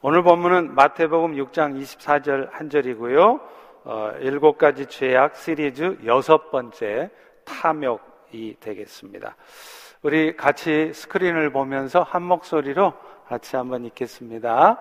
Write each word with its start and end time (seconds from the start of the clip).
오늘 0.00 0.22
본문은 0.22 0.76
마태복음 0.76 1.34
6장 1.34 1.76
24절 1.82 2.52
한 2.52 2.70
절이고요. 2.70 3.40
어, 3.82 4.12
일곱 4.20 4.56
가지 4.56 4.86
죄악 4.86 5.34
시리즈 5.34 5.98
여섯 6.04 6.52
번째 6.52 7.10
탐욕이 7.44 8.58
되겠습니다. 8.60 9.34
우리 10.02 10.36
같이 10.36 10.92
스크린을 10.92 11.50
보면서 11.50 12.04
한 12.04 12.22
목소리로 12.22 12.92
같이 13.26 13.56
한번 13.56 13.84
읽겠습니다. 13.86 14.80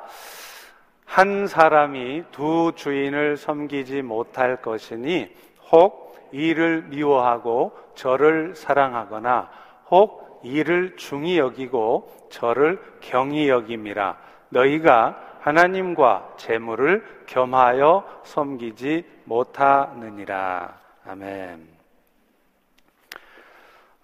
한 1.03 1.47
사람이 1.47 2.25
두 2.31 2.73
주인을 2.75 3.37
섬기지 3.37 4.03
못할 4.03 4.61
것이니 4.61 5.33
혹 5.71 6.29
이를 6.31 6.83
미워하고 6.89 7.71
저를 7.95 8.53
사랑하거나 8.55 9.49
혹 9.89 10.41
이를 10.43 10.95
중히 10.95 11.39
여기고 11.39 12.27
저를 12.29 12.79
경히 13.01 13.49
여김이라 13.49 14.26
너희가 14.49 15.37
하나님과 15.41 16.35
재물을 16.37 17.23
겸하여 17.25 18.21
섬기지 18.23 19.05
못하느니라. 19.25 20.79
아멘. 21.05 21.67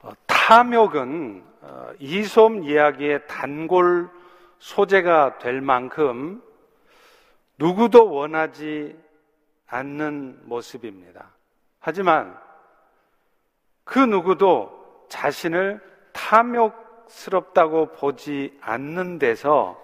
어, 0.01 0.11
탐욕은 0.25 1.43
어, 1.61 1.91
이솜 1.99 2.63
이야기의 2.63 3.27
단골 3.27 4.09
소재가 4.59 5.39
될 5.39 5.61
만큼 5.61 6.41
누구도 7.57 8.12
원하지 8.12 8.98
않는 9.67 10.41
모습입니다. 10.43 11.29
하지만 11.79 12.37
그 13.84 13.99
누구도 13.99 15.07
자신을 15.09 15.81
탐욕스럽다고 16.13 17.87
보지 17.93 18.57
않는 18.62 19.20
데서 19.20 19.82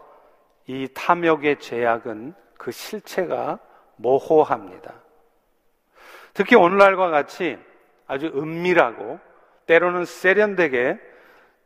이 0.70 0.88
탐욕의 0.94 1.58
죄악은 1.58 2.36
그 2.55 2.70
실체가 2.70 3.58
모호합니다. 3.96 4.94
특히 6.36 6.56
오늘날과 6.56 7.09
같이 7.09 7.58
아주 8.06 8.28
은밀하고 8.28 9.20
때로는 9.66 10.06
세련되게 10.06 11.00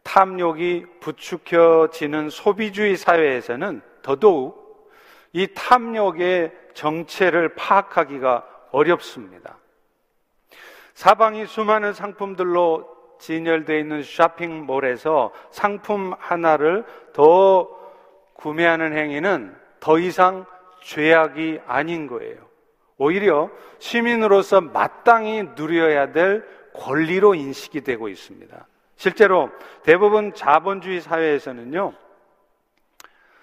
탐욕이 0.03 0.85
부추겨지는 1.01 2.29
소비주의 2.29 2.95
사회에서는 2.95 3.81
더더욱 4.03 4.89
이 5.33 5.49
탐욕의 5.53 6.53
정체를 6.73 7.55
파악하기가 7.55 8.47
어렵습니다. 8.71 9.57
사방이 10.93 11.45
수많은 11.45 11.91
상품들로 11.91 13.17
진열되어 13.19 13.79
있는 13.79 14.01
쇼핑몰에서 14.01 15.33
상품 15.51 16.13
하나를 16.19 16.85
더 17.11 17.82
구매하는 18.33 18.97
행위는 18.97 19.55
더 19.79 19.99
이상 19.99 20.45
죄악이 20.81 21.61
아닌 21.65 22.07
거예요. 22.07 22.37
오히려 22.97 23.49
시민으로서 23.79 24.61
마땅히 24.61 25.43
누려야 25.55 26.11
될 26.11 26.45
권리로 26.73 27.35
인식이 27.35 27.81
되고 27.81 28.07
있습니다. 28.07 28.67
실제로 28.95 29.49
대부분 29.83 30.33
자본주의 30.33 31.01
사회에서는요, 31.01 31.93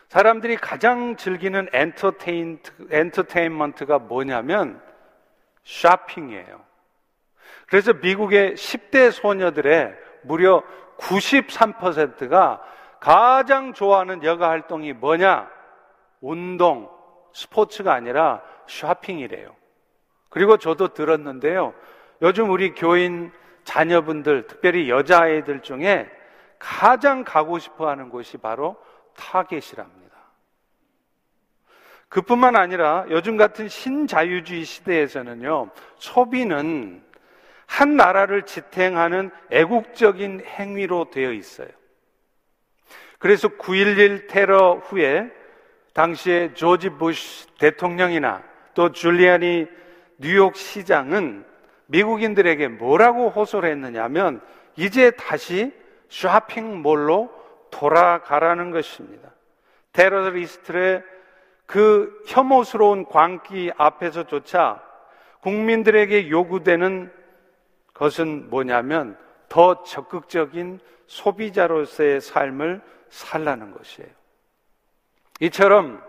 사람들이 0.08 0.56
가장 0.56 1.16
즐기는 1.16 1.68
엔터테인트, 1.72 2.72
엔터테인먼트 2.90 3.86
가 3.86 3.98
뭐냐면 3.98 4.80
쇼핑이에요. 5.62 6.60
그래서 7.66 7.92
미국의 7.92 8.54
10대 8.54 9.12
소녀들의 9.12 9.94
무려 10.22 10.64
93%가 10.98 12.60
가장 13.00 13.72
좋아하는 13.72 14.22
여가 14.22 14.50
활동이 14.50 14.92
뭐냐? 14.92 15.50
운동, 16.20 16.90
스포츠가 17.32 17.94
아니라 17.94 18.42
쇼핑이래요. 18.66 19.56
그리고 20.28 20.58
저도 20.58 20.88
들었는데요. 20.88 21.74
요즘 22.22 22.50
우리 22.50 22.74
교인 22.74 23.32
자녀분들, 23.64 24.46
특별히 24.46 24.90
여자아이들 24.90 25.62
중에 25.62 26.08
가장 26.58 27.24
가고 27.24 27.58
싶어 27.58 27.88
하는 27.88 28.10
곳이 28.10 28.36
바로 28.36 28.76
타겟이랍니다. 29.16 30.00
그뿐만 32.08 32.56
아니라 32.56 33.06
요즘 33.08 33.36
같은 33.36 33.68
신자유주의 33.68 34.64
시대에서는요, 34.64 35.70
소비는 35.96 37.02
한 37.66 37.96
나라를 37.96 38.42
지탱하는 38.42 39.30
애국적인 39.50 40.44
행위로 40.44 41.10
되어 41.10 41.32
있어요. 41.32 41.68
그래서 43.20 43.48
9.11 43.48 44.28
테러 44.28 44.80
후에 44.82 45.30
당시에 45.92 46.54
조지 46.54 46.88
부시 46.88 47.46
대통령이나 47.58 48.42
또 48.72 48.92
줄리아니 48.92 49.66
뉴욕 50.18 50.56
시장은 50.56 51.44
미국인들에게 51.86 52.68
뭐라고 52.68 53.28
호소를 53.28 53.70
했느냐면 53.70 54.40
이제 54.74 55.10
다시 55.10 55.70
쇼핑몰로 56.08 57.30
돌아가라는 57.70 58.70
것입니다. 58.70 59.30
테러리스트의 59.92 61.02
그 61.66 62.22
혐오스러운 62.26 63.04
광기 63.04 63.70
앞에서조차 63.76 64.82
국민들에게 65.42 66.30
요구되는 66.30 67.12
것은 67.92 68.48
뭐냐면 68.48 69.18
더 69.50 69.82
적극적인 69.82 70.80
소비자로서의 71.06 72.22
삶을 72.22 72.80
살라는 73.10 73.72
것이에요. 73.72 74.08
이처럼 75.40 76.02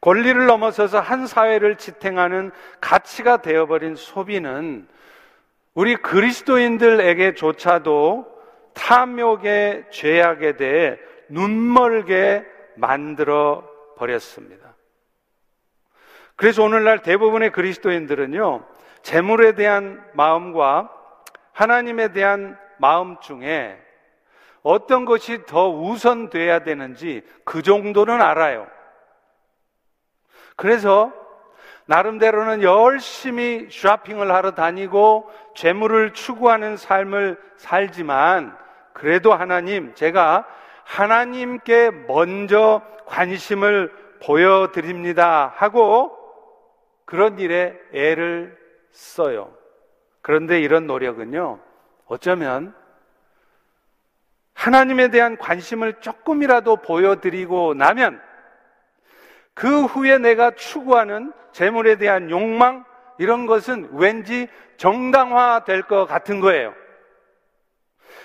권리를 0.00 0.46
넘어서서 0.46 1.00
한 1.00 1.26
사회를 1.26 1.74
지탱하는 1.76 2.52
가치가 2.80 3.38
되어버린 3.38 3.96
소비는 3.96 4.86
우리 5.74 5.96
그리스도인들에게조차도 5.96 8.38
탐욕의 8.74 9.86
죄악에 9.90 10.56
대해 10.56 10.96
눈멀게 11.28 12.46
만들어 12.76 13.68
버렸습니다. 13.96 14.76
그래서 16.36 16.62
오늘날 16.62 17.02
대부분의 17.02 17.50
그리스도인들은요, 17.50 18.64
재물에 19.02 19.56
대한 19.56 20.00
마음과 20.14 20.88
하나님에 21.52 22.12
대한 22.12 22.56
마음 22.78 23.18
중에 23.20 23.76
어떤 24.62 25.04
것이 25.04 25.44
더 25.46 25.68
우선돼야 25.68 26.60
되는지 26.60 27.22
그 27.44 27.62
정도는 27.62 28.20
알아요. 28.20 28.66
그래서 30.56 31.12
나름대로는 31.86 32.62
열심히 32.62 33.68
쇼핑을 33.70 34.30
하러 34.30 34.50
다니고 34.50 35.30
재물을 35.54 36.12
추구하는 36.12 36.76
삶을 36.76 37.40
살지만 37.56 38.56
그래도 38.92 39.32
하나님, 39.32 39.94
제가 39.94 40.44
하나님께 40.84 41.90
먼저 42.08 42.82
관심을 43.06 43.92
보여드립니다 44.22 45.52
하고 45.54 46.16
그런 47.04 47.38
일에 47.38 47.78
애를 47.94 48.58
써요. 48.90 49.54
그런데 50.20 50.60
이런 50.60 50.86
노력은요, 50.86 51.58
어쩌면 52.06 52.74
하나님에 54.68 55.08
대한 55.08 55.38
관심을 55.38 55.94
조금이라도 56.00 56.76
보여드리고 56.76 57.72
나면 57.72 58.20
그 59.54 59.84
후에 59.86 60.18
내가 60.18 60.50
추구하는 60.50 61.32
재물에 61.52 61.96
대한 61.96 62.28
욕망, 62.28 62.84
이런 63.18 63.46
것은 63.46 63.88
왠지 63.92 64.46
정당화 64.76 65.64
될 65.64 65.82
것 65.84 66.04
같은 66.04 66.40
거예요. 66.40 66.74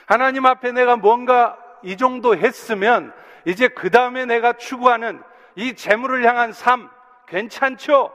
하나님 0.05 0.45
앞에 0.45 0.73
내가 0.73 0.97
뭔가 0.97 1.57
이 1.81 1.95
정도 1.95 2.35
했으면 2.35 3.13
이제 3.45 3.69
그 3.69 3.89
다음에 3.89 4.25
내가 4.25 4.51
추구하는 4.53 5.23
이 5.55 5.75
재물을 5.75 6.25
향한 6.25 6.51
삶 6.51 6.89
괜찮죠? 7.27 8.13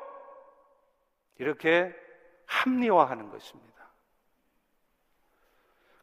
이렇게 1.38 1.94
합리화하는 2.44 3.30
것입니다. 3.30 3.77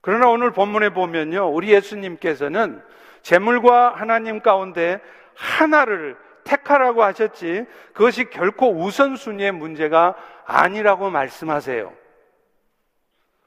그러나 0.06 0.28
오늘 0.28 0.52
본문에 0.52 0.90
보면요. 0.90 1.52
우리 1.52 1.70
예수님께서는 1.70 2.80
재물과 3.24 3.96
하나님 3.96 4.40
가운데 4.40 5.02
하나를 5.34 6.16
택하라고 6.44 7.04
하셨지 7.04 7.66
그것이 7.92 8.26
결코 8.26 8.70
우선순위의 8.70 9.52
문제가 9.54 10.14
아니라고 10.46 11.10
말씀하세요. 11.10 11.92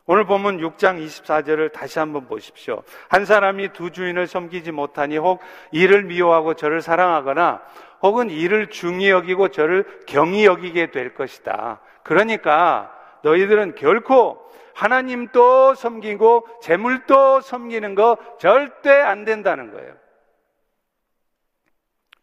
오늘 0.07 0.25
보면 0.25 0.59
6장 0.59 1.01
24절을 1.01 1.71
다시 1.71 2.01
한번 2.01 2.27
보십시오. 2.27 2.83
한 3.09 3.25
사람이 3.25 3.73
두 3.73 3.93
주인을 3.93 4.27
섬기지 4.27 4.73
못하니 4.73 5.17
혹 5.17 5.41
이를 5.71 6.03
미워하고 6.03 6.55
저를 6.55 6.83
사랑하거나 6.83 7.63
혹은 8.03 8.31
이를 8.31 8.69
중히 8.69 9.11
여기고 9.11 9.51
저를 9.51 9.85
경히 10.09 10.45
여기게 10.45 10.91
될 10.91 11.15
것이다. 11.15 11.79
그러니까 12.03 12.93
너희들은 13.23 13.77
결코 13.77 14.48
하나님도 14.79 15.75
섬기고 15.75 16.47
재물도 16.63 17.41
섬기는 17.41 17.97
거 17.97 18.17
절대 18.39 18.93
안 18.93 19.25
된다는 19.25 19.73
거예요. 19.73 19.93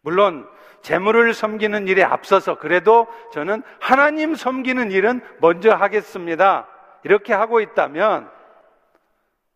물론 0.00 0.48
재물을 0.80 1.34
섬기는 1.34 1.86
일에 1.86 2.02
앞서서 2.02 2.58
그래도 2.58 3.08
저는 3.32 3.62
하나님 3.78 4.34
섬기는 4.34 4.90
일은 4.90 5.20
먼저 5.40 5.74
하겠습니다. 5.74 6.66
이렇게 7.04 7.34
하고 7.34 7.60
있다면 7.60 8.30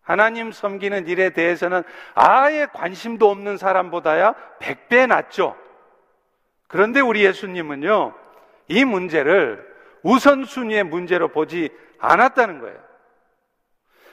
하나님 0.02 0.52
섬기는 0.52 1.08
일에 1.08 1.30
대해서는 1.30 1.82
아예 2.14 2.66
관심도 2.66 3.30
없는 3.30 3.56
사람보다야 3.56 4.34
100배 4.60 5.06
낫죠. 5.06 5.56
그런데 6.68 7.00
우리 7.00 7.24
예수님은요, 7.24 8.14
이 8.68 8.84
문제를 8.84 9.66
우선순위의 10.02 10.84
문제로 10.84 11.28
보지 11.28 11.70
않았다는 11.98 12.60
거예요. 12.60 12.89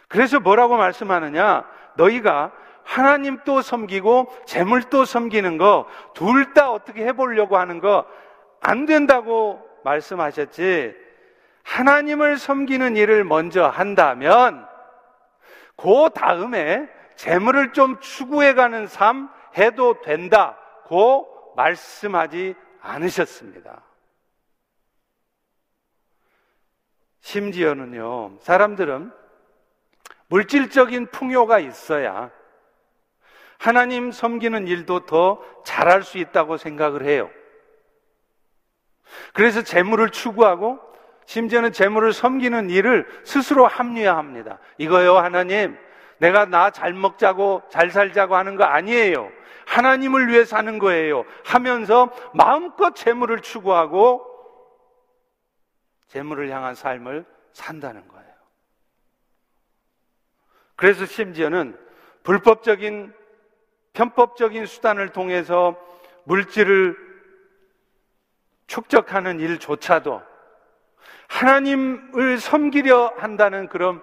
그래서 0.07 0.39
뭐라고 0.39 0.77
말씀하느냐? 0.77 1.65
너희가 1.95 2.51
하나님 2.83 3.39
또 3.44 3.62
섬기고 3.62 4.33
재물 4.45 4.83
또 4.83 5.04
섬기는 5.04 5.57
거 5.57 5.88
둘 6.13 6.54
다 6.54 6.71
어떻게 6.71 7.06
해보려고 7.06 7.57
하는 7.57 7.80
거 7.80 8.06
안 8.62 8.86
된다고 8.86 9.62
말씀하셨지. 9.83 10.95
하나님을 11.63 12.38
섬기는 12.38 12.95
일을 12.95 13.24
먼저 13.24 13.68
한다면 13.68 14.68
그 15.75 16.10
다음에 16.13 16.89
재물을 17.15 17.74
좀 17.74 18.00
추구해가는 18.00 18.88
삶 18.88 19.30
해도 19.57 20.01
된다고 20.01 21.27
말씀하지 21.56 22.56
않으셨습니다. 22.81 23.81
심지어는요, 27.21 28.38
사람들은 28.39 29.12
물질적인 30.27 31.07
풍요가 31.07 31.59
있어야 31.59 32.31
하나님 33.57 34.12
섬기는 34.12 34.68
일도 34.68 35.06
더 35.06 35.41
잘할 35.63 36.03
수 36.03 36.18
있다고 36.18 36.57
생각을 36.57 37.06
해요. 37.06 37.29
그래서 39.33 39.63
재물을 39.63 40.09
추구하고 40.09 40.79
심지어는 41.25 41.71
재물을 41.71 42.13
섬기는 42.13 42.69
일을 42.69 43.07
스스로 43.25 43.68
합리화합니다. 43.68 44.59
이거요, 44.77 45.18
하나님. 45.18 45.77
내가 46.19 46.45
나 46.45 46.71
잘 46.71 46.94
먹자고 46.94 47.63
잘 47.69 47.91
살자고 47.91 48.35
하는 48.35 48.56
거 48.56 48.63
아니에요. 48.63 49.29
하나님을 49.65 50.29
위해 50.29 50.45
사는 50.45 50.79
거예요. 50.79 51.25
하면서 51.45 52.12
마음껏 52.33 52.95
재물을 52.95 53.39
추구하고 53.41 54.25
재물을 56.07 56.50
향한 56.50 56.74
삶을 56.74 57.25
산다는 57.51 58.07
거예요. 58.07 58.26
그래서 60.77 61.06
심지어는 61.06 61.77
불법적인 62.24 63.13
편법적인 63.91 64.68
수단을 64.68 65.09
통해서 65.09 65.75
물질을 66.24 66.95
축적하는 68.68 69.39
일조차도 69.39 70.21
하나님을 71.27 72.38
섬기려 72.38 73.15
한다는 73.18 73.68
그런 73.68 74.01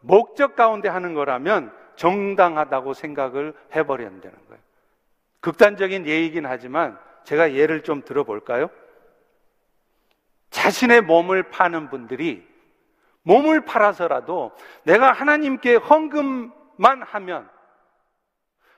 목적 0.00 0.56
가운데 0.56 0.88
하는 0.88 1.14
거라면 1.14 1.72
정당하다고 1.96 2.94
생각을 2.94 3.54
해버려야 3.74 4.08
되는 4.08 4.22
거예요. 4.48 4.62
극단적인 5.40 6.06
예이긴 6.06 6.46
하지만 6.46 6.98
제가 7.24 7.52
예를 7.52 7.82
좀 7.82 8.02
들어볼까요? 8.02 8.70
자신의 10.50 11.02
몸을 11.02 11.50
파는 11.50 11.90
분들이 11.90 12.46
몸을 13.24 13.62
팔아서라도 13.62 14.52
내가 14.84 15.12
하나님께 15.12 15.74
헌금만 15.76 17.02
하면 17.02 17.48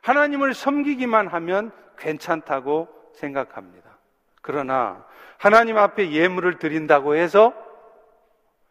하나님을 0.02 0.54
섬기기만 0.54 1.28
하면 1.28 1.72
괜찮다고 1.98 2.88
생각합니다. 3.14 3.98
그러나 4.40 5.04
하나님 5.38 5.76
앞에 5.76 6.12
예물을 6.12 6.58
드린다고 6.58 7.16
해서 7.16 7.52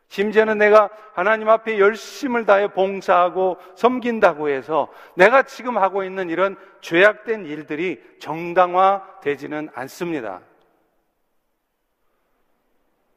심지어는 0.08 0.58
내가 0.58 0.90
하나님 1.14 1.50
앞에 1.50 1.80
열심을 1.80 2.46
다해 2.46 2.70
봉사하고 2.70 3.58
섬긴다고 3.76 4.50
해서 4.50 4.88
내가 5.16 5.44
지금 5.44 5.78
하고 5.78 6.04
있는 6.04 6.30
이런 6.30 6.56
죄악된 6.80 7.46
일들이 7.46 8.02
정당화되지는 8.20 9.70
않습니다. 9.74 10.42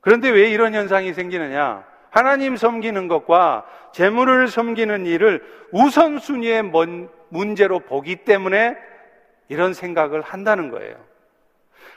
그런데 0.01 0.31
왜 0.31 0.51
이런 0.51 0.75
현상이 0.75 1.13
생기느냐? 1.13 1.87
하나님 2.11 2.57
섬기는 2.57 3.09
것과 3.09 3.67
재물을 3.93 4.49
섬기는 4.49 5.07
일을 5.07 5.45
우선순위의 5.73 6.71
문제로 7.29 7.81
보기 7.81 8.17
때문에 8.25 8.77
이런 9.49 9.75
생각을 9.75 10.23
한다는 10.23 10.71
거예요. 10.71 10.97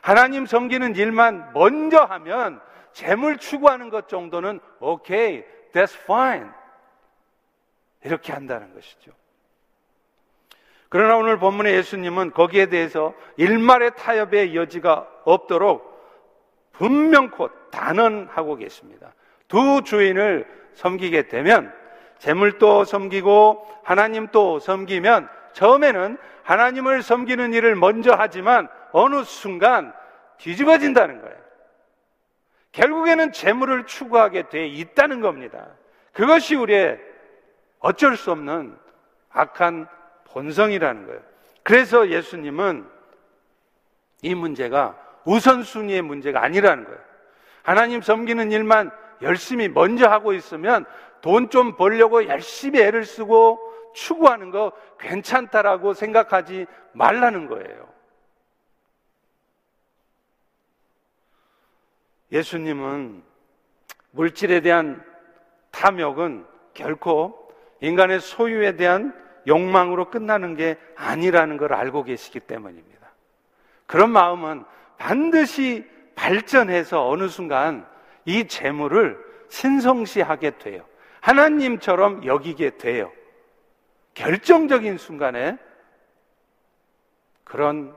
하나님 0.01 0.45
섬기는 0.45 0.95
일만 0.95 1.51
먼저 1.53 1.99
하면 1.99 2.59
재물 2.91 3.37
추구하는 3.37 3.89
것 3.89 4.09
정도는 4.09 4.59
오케이, 4.79 5.43
that's 5.73 5.95
fine. 6.03 6.49
이렇게 8.03 8.33
한다는 8.33 8.73
것이죠. 8.73 9.11
그러나 10.89 11.15
오늘 11.15 11.39
본문의 11.39 11.73
예수님은 11.75 12.31
거기에 12.31 12.65
대해서 12.65 13.13
일말의 13.37 13.95
타협의 13.95 14.55
여지가 14.55 15.07
없도록 15.23 15.89
분명코 16.73 17.49
단언하고 17.69 18.57
계십니다. 18.57 19.13
두 19.51 19.81
주인을 19.83 20.47
섬기게 20.75 21.27
되면 21.27 21.73
재물도 22.19 22.85
섬기고 22.85 23.67
하나님도 23.83 24.59
섬기면 24.59 25.27
처음에는 25.51 26.17
하나님을 26.43 27.03
섬기는 27.03 27.51
일을 27.51 27.75
먼저 27.75 28.15
하지만 28.17 28.69
어느 28.93 29.25
순간 29.25 29.93
뒤집어진다는 30.37 31.21
거예요. 31.21 31.35
결국에는 32.71 33.33
재물을 33.33 33.85
추구하게 33.85 34.47
돼 34.47 34.67
있다는 34.67 35.19
겁니다. 35.19 35.67
그것이 36.13 36.55
우리의 36.55 36.97
어쩔 37.79 38.15
수 38.15 38.31
없는 38.31 38.77
악한 39.31 39.85
본성이라는 40.29 41.07
거예요. 41.07 41.19
그래서 41.63 42.07
예수님은 42.07 42.87
이 44.21 44.33
문제가 44.33 44.95
우선순위의 45.25 46.03
문제가 46.03 46.41
아니라는 46.41 46.85
거예요. 46.85 46.99
하나님 47.63 48.01
섬기는 48.01 48.49
일만 48.53 49.00
열심히 49.21 49.67
먼저 49.67 50.07
하고 50.07 50.33
있으면 50.33 50.85
돈 51.21 51.49
좀 51.49 51.75
벌려고 51.75 52.27
열심히 52.27 52.81
애를 52.81 53.05
쓰고 53.05 53.59
추구하는 53.93 54.51
거 54.51 54.71
괜찮다라고 54.99 55.93
생각하지 55.93 56.65
말라는 56.93 57.47
거예요. 57.47 57.89
예수님은 62.31 63.23
물질에 64.11 64.61
대한 64.61 65.03
탐욕은 65.71 66.45
결코 66.73 67.51
인간의 67.81 68.19
소유에 68.19 68.77
대한 68.77 69.13
욕망으로 69.47 70.09
끝나는 70.09 70.55
게 70.55 70.77
아니라는 70.95 71.57
걸 71.57 71.73
알고 71.73 72.03
계시기 72.03 72.39
때문입니다. 72.39 73.11
그런 73.85 74.11
마음은 74.11 74.63
반드시 74.97 75.89
발전해서 76.15 77.09
어느 77.09 77.27
순간 77.27 77.90
이 78.25 78.47
재물을 78.47 79.17
신성시하게 79.49 80.57
돼요. 80.57 80.85
하나님처럼 81.19 82.25
여기게 82.25 82.77
돼요. 82.77 83.11
결정적인 84.13 84.97
순간에 84.97 85.57
그런 87.43 87.95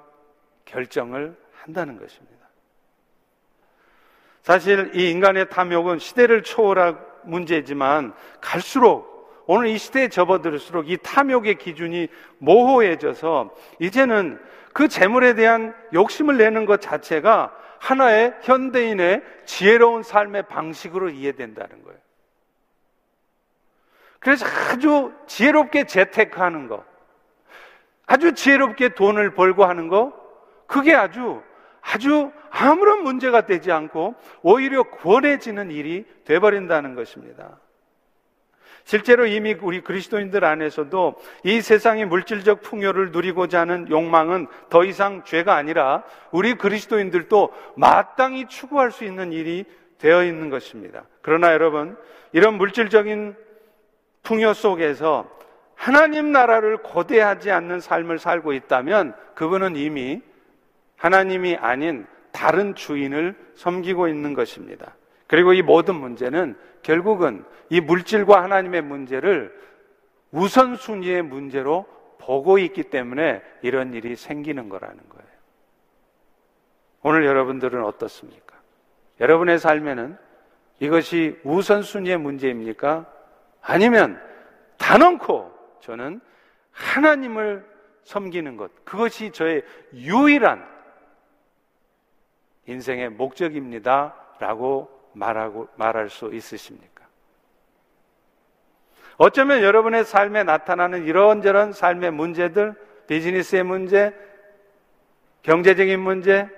결정을 0.64 1.36
한다는 1.52 1.98
것입니다. 1.98 2.34
사실 4.42 4.90
이 4.94 5.10
인간의 5.10 5.48
탐욕은 5.48 5.98
시대를 5.98 6.42
초월한 6.42 6.98
문제지만 7.22 8.14
갈수록 8.40 9.14
오늘 9.46 9.68
이 9.68 9.78
시대에 9.78 10.08
접어들을수록 10.08 10.90
이 10.90 10.98
탐욕의 11.02 11.56
기준이 11.56 12.08
모호해져서 12.38 13.54
이제는 13.78 14.40
그 14.72 14.88
재물에 14.88 15.34
대한 15.34 15.74
욕심을 15.92 16.36
내는 16.36 16.66
것 16.66 16.80
자체가 16.80 17.54
하나의 17.84 18.34
현대인의 18.40 19.22
지혜로운 19.44 20.02
삶의 20.02 20.44
방식으로 20.44 21.10
이해된다는 21.10 21.84
거예요. 21.84 21.98
그래서 24.20 24.46
아주 24.46 25.12
지혜롭게 25.26 25.84
재테크하는 25.84 26.68
거, 26.68 26.82
아주 28.06 28.32
지혜롭게 28.32 28.90
돈을 28.90 29.34
벌고 29.34 29.66
하는 29.66 29.88
거, 29.88 30.14
그게 30.66 30.94
아주 30.94 31.42
아주 31.82 32.32
아무런 32.48 33.02
문제가 33.02 33.44
되지 33.44 33.70
않고 33.70 34.14
오히려 34.40 34.84
권해지는 34.84 35.70
일이 35.70 36.06
돼버린다는 36.24 36.94
것입니다. 36.94 37.60
실제로 38.84 39.26
이미 39.26 39.56
우리 39.60 39.80
그리스도인들 39.80 40.44
안에서도 40.44 41.14
이 41.44 41.60
세상의 41.60 42.04
물질적 42.04 42.62
풍요를 42.62 43.12
누리고자 43.12 43.60
하는 43.60 43.88
욕망은 43.88 44.46
더 44.68 44.84
이상 44.84 45.24
죄가 45.24 45.56
아니라 45.56 46.04
우리 46.30 46.54
그리스도인들도 46.54 47.52
마땅히 47.76 48.46
추구할 48.46 48.92
수 48.92 49.04
있는 49.04 49.32
일이 49.32 49.64
되어 49.98 50.22
있는 50.22 50.50
것입니다. 50.50 51.04
그러나 51.22 51.52
여러분, 51.52 51.96
이런 52.32 52.54
물질적인 52.54 53.34
풍요 54.22 54.52
속에서 54.52 55.30
하나님 55.74 56.30
나라를 56.30 56.78
고대하지 56.78 57.50
않는 57.50 57.80
삶을 57.80 58.18
살고 58.18 58.52
있다면 58.52 59.14
그분은 59.34 59.76
이미 59.76 60.20
하나님이 60.96 61.56
아닌 61.56 62.06
다른 62.32 62.74
주인을 62.74 63.34
섬기고 63.54 64.08
있는 64.08 64.34
것입니다. 64.34 64.94
그리고 65.26 65.52
이 65.52 65.62
모든 65.62 65.94
문제는 65.94 66.56
결국은 66.82 67.44
이 67.70 67.80
물질과 67.80 68.42
하나님의 68.42 68.82
문제를 68.82 69.54
우선순위의 70.30 71.22
문제로 71.22 71.86
보고 72.18 72.58
있기 72.58 72.84
때문에 72.84 73.42
이런 73.62 73.94
일이 73.94 74.16
생기는 74.16 74.68
거라는 74.68 74.96
거예요. 75.08 75.28
오늘 77.02 77.24
여러분들은 77.24 77.84
어떻습니까? 77.84 78.56
여러분의 79.20 79.58
삶에는 79.58 80.16
이것이 80.80 81.38
우선순위의 81.44 82.18
문제입니까? 82.18 83.06
아니면 83.60 84.20
단언코 84.78 85.52
저는 85.80 86.20
하나님을 86.72 87.64
섬기는 88.04 88.56
것, 88.56 88.70
그것이 88.84 89.30
저의 89.30 89.62
유일한 89.94 90.66
인생의 92.66 93.10
목적입니다. 93.10 94.14
라고 94.38 94.93
말하고, 95.14 95.68
말할 95.76 96.10
수 96.10 96.32
있으십니까? 96.32 97.04
어쩌면 99.16 99.62
여러분의 99.62 100.04
삶에 100.04 100.42
나타나는 100.44 101.04
이런저런 101.04 101.72
삶의 101.72 102.10
문제들, 102.10 102.74
비즈니스의 103.06 103.62
문제, 103.62 104.14
경제적인 105.42 106.00
문제, 106.00 106.48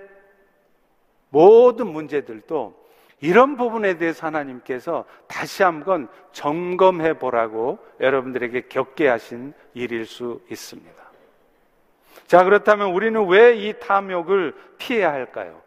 모든 1.29 1.89
문제들도 1.89 2.87
이런 3.21 3.57
부분에 3.57 3.99
대해서 3.99 4.27
하나님께서 4.27 5.05
다시 5.27 5.63
한번 5.63 6.09
점검해 6.33 7.19
보라고 7.19 7.79
여러분들에게 8.01 8.69
겪게 8.69 9.09
하신 9.09 9.53
일일 9.75 10.07
수 10.07 10.41
있습니다. 10.51 11.05
자, 12.27 12.45
그렇다면 12.45 12.93
우리는 12.93 13.27
왜 13.27 13.57
이 13.57 13.75
탐욕을 13.81 14.55
피해야 14.79 15.13
할까요? 15.13 15.63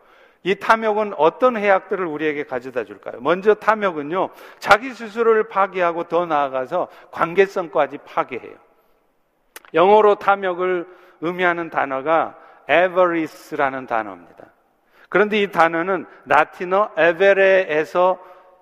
이 0.50 0.56
탐욕은 0.56 1.14
어떤 1.16 1.58
해악들을 1.58 2.04
우리에게 2.04 2.44
가져다 2.44 2.84
줄까요? 2.84 3.22
먼저 3.22 3.54
탐욕은요, 3.54 4.30
자기 4.58 4.90
스스로를 4.90 5.48
파괴하고 5.48 6.06
더 6.06 6.26
나아가서 6.26 6.88
관계성까지 7.12 8.00
파괴해요. 8.00 8.56
영어로 9.76 10.16
탐욕을 10.16 10.88
의미하는 11.22 11.70
단어가 11.70 12.36
avarice라는 12.68 13.86
단어입니다. 13.86 14.46
그런데 15.10 15.40
이 15.40 15.52
단어는 15.52 16.08
라틴어 16.26 16.94
에베레에서 16.98 18.20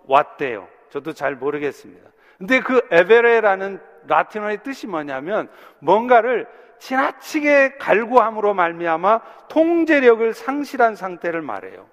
왔대요. 0.08 0.68
저도 0.90 1.14
잘 1.14 1.36
모르겠습니다. 1.36 2.10
근데 2.38 2.60
그 2.60 2.82
에베레라는 2.92 3.80
라틴어의 4.08 4.64
뜻이 4.64 4.88
뭐냐면 4.88 5.50
뭔가를 5.80 6.48
지나치게 6.80 7.78
갈구함으로 7.78 8.54
말미암아 8.54 9.22
통제력을 9.50 10.34
상실한 10.34 10.96
상태를 10.96 11.42
말해요. 11.42 11.88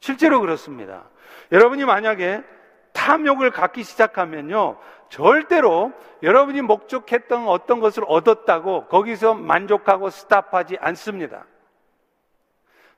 실제로 0.00 0.40
그렇습니다. 0.40 1.04
여러분이 1.52 1.84
만약에 1.84 2.42
탐욕을 2.92 3.50
갖기 3.50 3.82
시작하면요. 3.82 4.78
절대로 5.08 5.92
여러분이 6.22 6.62
목적했던 6.62 7.48
어떤 7.48 7.80
것을 7.80 8.04
얻었다고 8.06 8.86
거기서 8.86 9.34
만족하고 9.34 10.10
스탑하지 10.10 10.78
않습니다. 10.80 11.46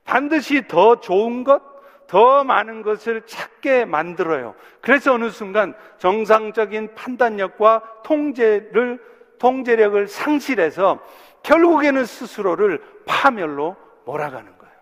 반드시 0.05 0.67
더 0.67 1.01
좋은 1.01 1.45
것, 1.45 1.63
더 2.07 2.45
많은 2.45 2.83
것을 2.83 3.23
찾게 3.27 3.85
만들어요. 3.85 4.55
그래서 4.81 5.15
어느 5.15 5.31
순간 5.31 5.75
정상적인 5.99 6.95
판단력과 6.95 8.03
통제를 8.03 9.01
통제력을 9.43 10.07
상실해서 10.07 11.01
결국에는 11.43 12.05
스스로를 12.05 12.81
파멸로 13.07 13.75
몰아가는 14.05 14.57
거예요. 14.57 14.75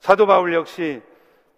사도 0.00 0.26
바울 0.26 0.54
역시 0.54 1.02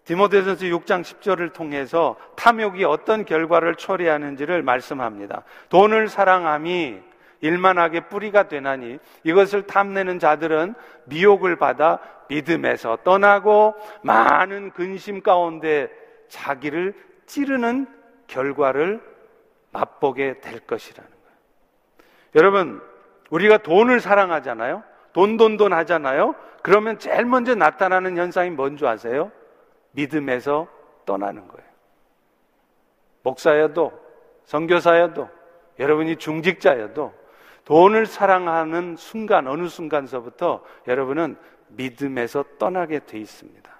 디모데전서 0.03 0.65
6장 0.65 1.03
10절을 1.03 1.53
통해서 1.53 2.17
탐욕이 2.35 2.83
어떤 2.83 3.23
결과를 3.23 3.75
초래하는지를 3.75 4.61
말씀합니다. 4.61 5.43
돈을 5.69 6.09
사랑함이 6.09 6.99
일만하게 7.39 8.01
뿌리가 8.09 8.49
되나니 8.49 8.99
이것을 9.23 9.63
탐내는 9.63 10.19
자들은 10.19 10.75
미혹을 11.05 11.55
받아 11.55 11.99
믿음에서 12.27 12.97
떠나고 13.05 13.73
많은 14.03 14.71
근심 14.71 15.21
가운데 15.21 15.89
자기를 16.27 16.93
찌르는 17.25 17.87
결과를 18.27 19.14
맛보게 19.75 20.39
될 20.39 20.59
것이라는 20.61 21.09
거예요. 21.09 21.37
여러분, 22.35 22.81
우리가 23.29 23.57
돈을 23.57 23.99
사랑하잖아요? 23.99 24.83
돈, 25.13 25.37
돈, 25.37 25.57
돈 25.57 25.73
하잖아요? 25.73 26.35
그러면 26.61 26.97
제일 26.97 27.25
먼저 27.25 27.55
나타나는 27.55 28.17
현상이 28.17 28.49
뭔지 28.49 28.85
아세요? 28.87 29.31
믿음에서 29.91 30.67
떠나는 31.05 31.47
거예요. 31.47 31.69
목사여도, 33.23 33.91
선교사여도, 34.45 35.29
여러분이 35.79 36.17
중직자여도, 36.17 37.13
돈을 37.65 38.05
사랑하는 38.05 38.95
순간, 38.95 39.47
어느 39.47 39.67
순간서부터 39.67 40.63
여러분은 40.87 41.35
믿음에서 41.69 42.45
떠나게 42.59 42.99
돼 42.99 43.17
있습니다. 43.17 43.75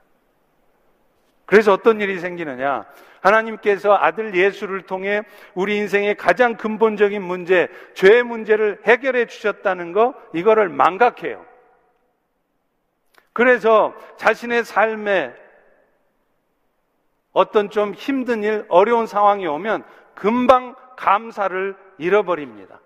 그래서 1.45 1.73
어떤 1.73 2.01
일이 2.01 2.19
생기느냐? 2.19 2.85
하나님께서 3.25 3.95
아들 3.95 4.35
예수를 4.35 4.83
통해 4.83 5.23
우리 5.55 5.77
인생의 5.77 6.15
가장 6.15 6.55
근본적인 6.55 7.21
문제, 7.23 7.67
죄의 7.95 8.23
문제를 8.23 8.81
해결해 8.85 9.25
주셨다는 9.25 9.93
거, 9.93 10.13
이거를 10.33 10.69
망각해요. 10.69 11.43
그래서 13.33 13.95
자신의 14.17 14.63
삶에 14.63 15.33
어떤 17.33 17.69
좀 17.69 17.93
힘든 17.93 18.43
일, 18.43 18.65
어려운 18.69 19.07
상황이 19.07 19.45
오면 19.45 19.83
금방 20.13 20.75
감사를 20.95 21.75
잃어버립니다. 21.97 22.79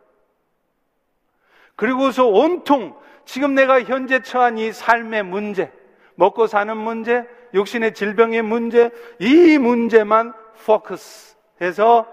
그리고서 1.75 2.25
온통 2.25 2.97
지금 3.25 3.53
내가 3.55 3.81
현재 3.83 4.21
처한 4.21 4.57
이 4.57 4.71
삶의 4.71 5.23
문제, 5.23 5.71
먹고 6.15 6.47
사는 6.47 6.75
문제, 6.75 7.27
육신의 7.53 7.93
질병의 7.93 8.41
문제, 8.41 8.91
이 9.19 9.57
문제만 9.57 10.33
포커스 10.65 11.35
해서 11.61 12.07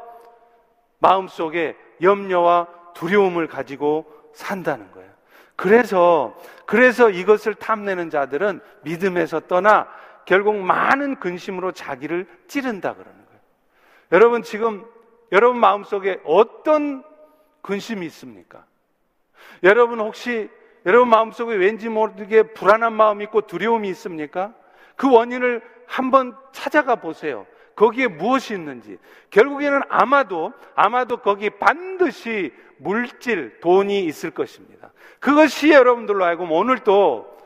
마음속에 0.99 1.77
염려와 2.03 2.69
두려움을 2.95 3.47
가지고 3.47 4.07
산다는 4.33 4.91
거예요. 4.93 5.11
그래서, 5.57 6.37
그래서 6.67 7.11
이것을 7.11 7.55
탐내는 7.55 8.11
자들은 8.11 8.61
믿음에서 8.83 9.41
떠나 9.41 9.89
결국 10.27 10.57
많은 10.57 11.17
근심으로 11.21 11.73
자기를 11.73 12.27
찌른다 12.49 12.95
그러는 12.95 13.13
거예요. 13.13 13.41
여러분 14.13 14.43
지금 14.43 14.85
여러분 15.33 15.59
마음속에 15.59 16.21
어떤 16.25 17.03
근심이 17.63 18.05
있습니까? 18.07 18.65
여러분 19.63 20.01
혹시 20.01 20.49
여러분 20.85 21.09
마음속에 21.09 21.55
왠지 21.55 21.89
모르게 21.89 22.43
불안한 22.43 22.93
마음이 22.93 23.25
있고 23.25 23.43
두려움이 23.43 23.89
있습니까? 23.91 24.55
그 24.97 25.11
원인을 25.11 25.63
한번 25.87 26.37
찾아가 26.53 26.97
보세요. 26.97 27.47
거기에 27.77 28.09
무엇이 28.09 28.55
있는지. 28.55 28.99
결국에는 29.31 29.83
아마도, 29.89 30.53
아마도 30.75 31.19
거기 31.19 31.51
반드시 31.51 32.53
물질, 32.79 33.61
돈이 33.61 34.05
있을 34.05 34.31
것입니다. 34.31 34.93
그것이 35.21 35.71
여러분들로 35.71 36.25
알고 36.25 36.45
오늘도 36.45 37.37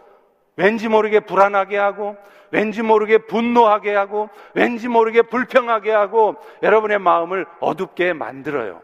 왠지 0.56 0.88
모르게 0.88 1.20
불안하게 1.20 1.76
하고, 1.76 2.16
왠지 2.50 2.82
모르게 2.82 3.18
분노하게 3.18 3.94
하고, 3.94 4.28
왠지 4.54 4.88
모르게 4.88 5.22
불평하게 5.22 5.90
하고, 5.90 6.36
여러분의 6.62 6.98
마음을 6.98 7.46
어둡게 7.60 8.12
만들어요. 8.12 8.82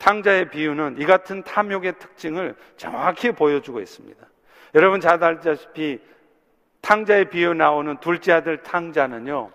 탕자의 0.00 0.50
비유는 0.50 0.96
이 0.98 1.04
같은 1.04 1.42
탐욕의 1.44 1.98
특징을 1.98 2.56
정확히 2.76 3.30
보여주고 3.32 3.80
있습니다. 3.80 4.26
여러분 4.74 5.00
잘 5.00 5.22
알다시피 5.22 6.00
탕자의 6.80 7.28
비유 7.28 7.52
나오는 7.52 7.98
둘째 7.98 8.32
아들 8.32 8.62
탕자는요, 8.62 9.50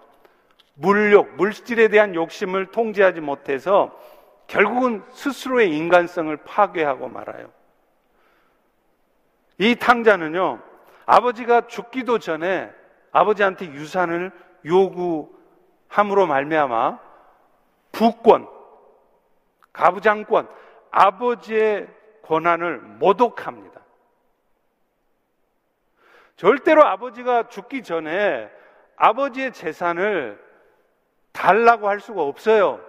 물욕, 0.75 1.35
물질에 1.35 1.87
대한 1.87 2.13
욕심을 2.13 2.67
통제하지 2.67 3.21
못해서 3.21 3.99
결국은 4.47 5.03
스스로의 5.11 5.75
인간성을 5.75 6.37
파괴하고 6.37 7.09
말아요. 7.09 7.49
이 9.57 9.75
탕자는요, 9.75 10.61
아버지가 11.07 11.67
죽기도 11.67 12.19
전에 12.19 12.71
아버지한테 13.11 13.65
유산을 13.67 14.31
요구함으로 14.63 16.27
말미암아 16.27 16.99
부권, 17.91 18.47
가부장권, 19.75 20.47
아버지의 20.89 21.87
권한을 22.23 22.79
모독합니다. 22.79 23.81
절대로 26.37 26.85
아버지가 26.85 27.49
죽기 27.49 27.83
전에 27.83 28.49
아버지의 28.95 29.53
재산을 29.53 30.41
달라고 31.31 31.87
할 31.89 31.99
수가 31.99 32.21
없어요. 32.23 32.79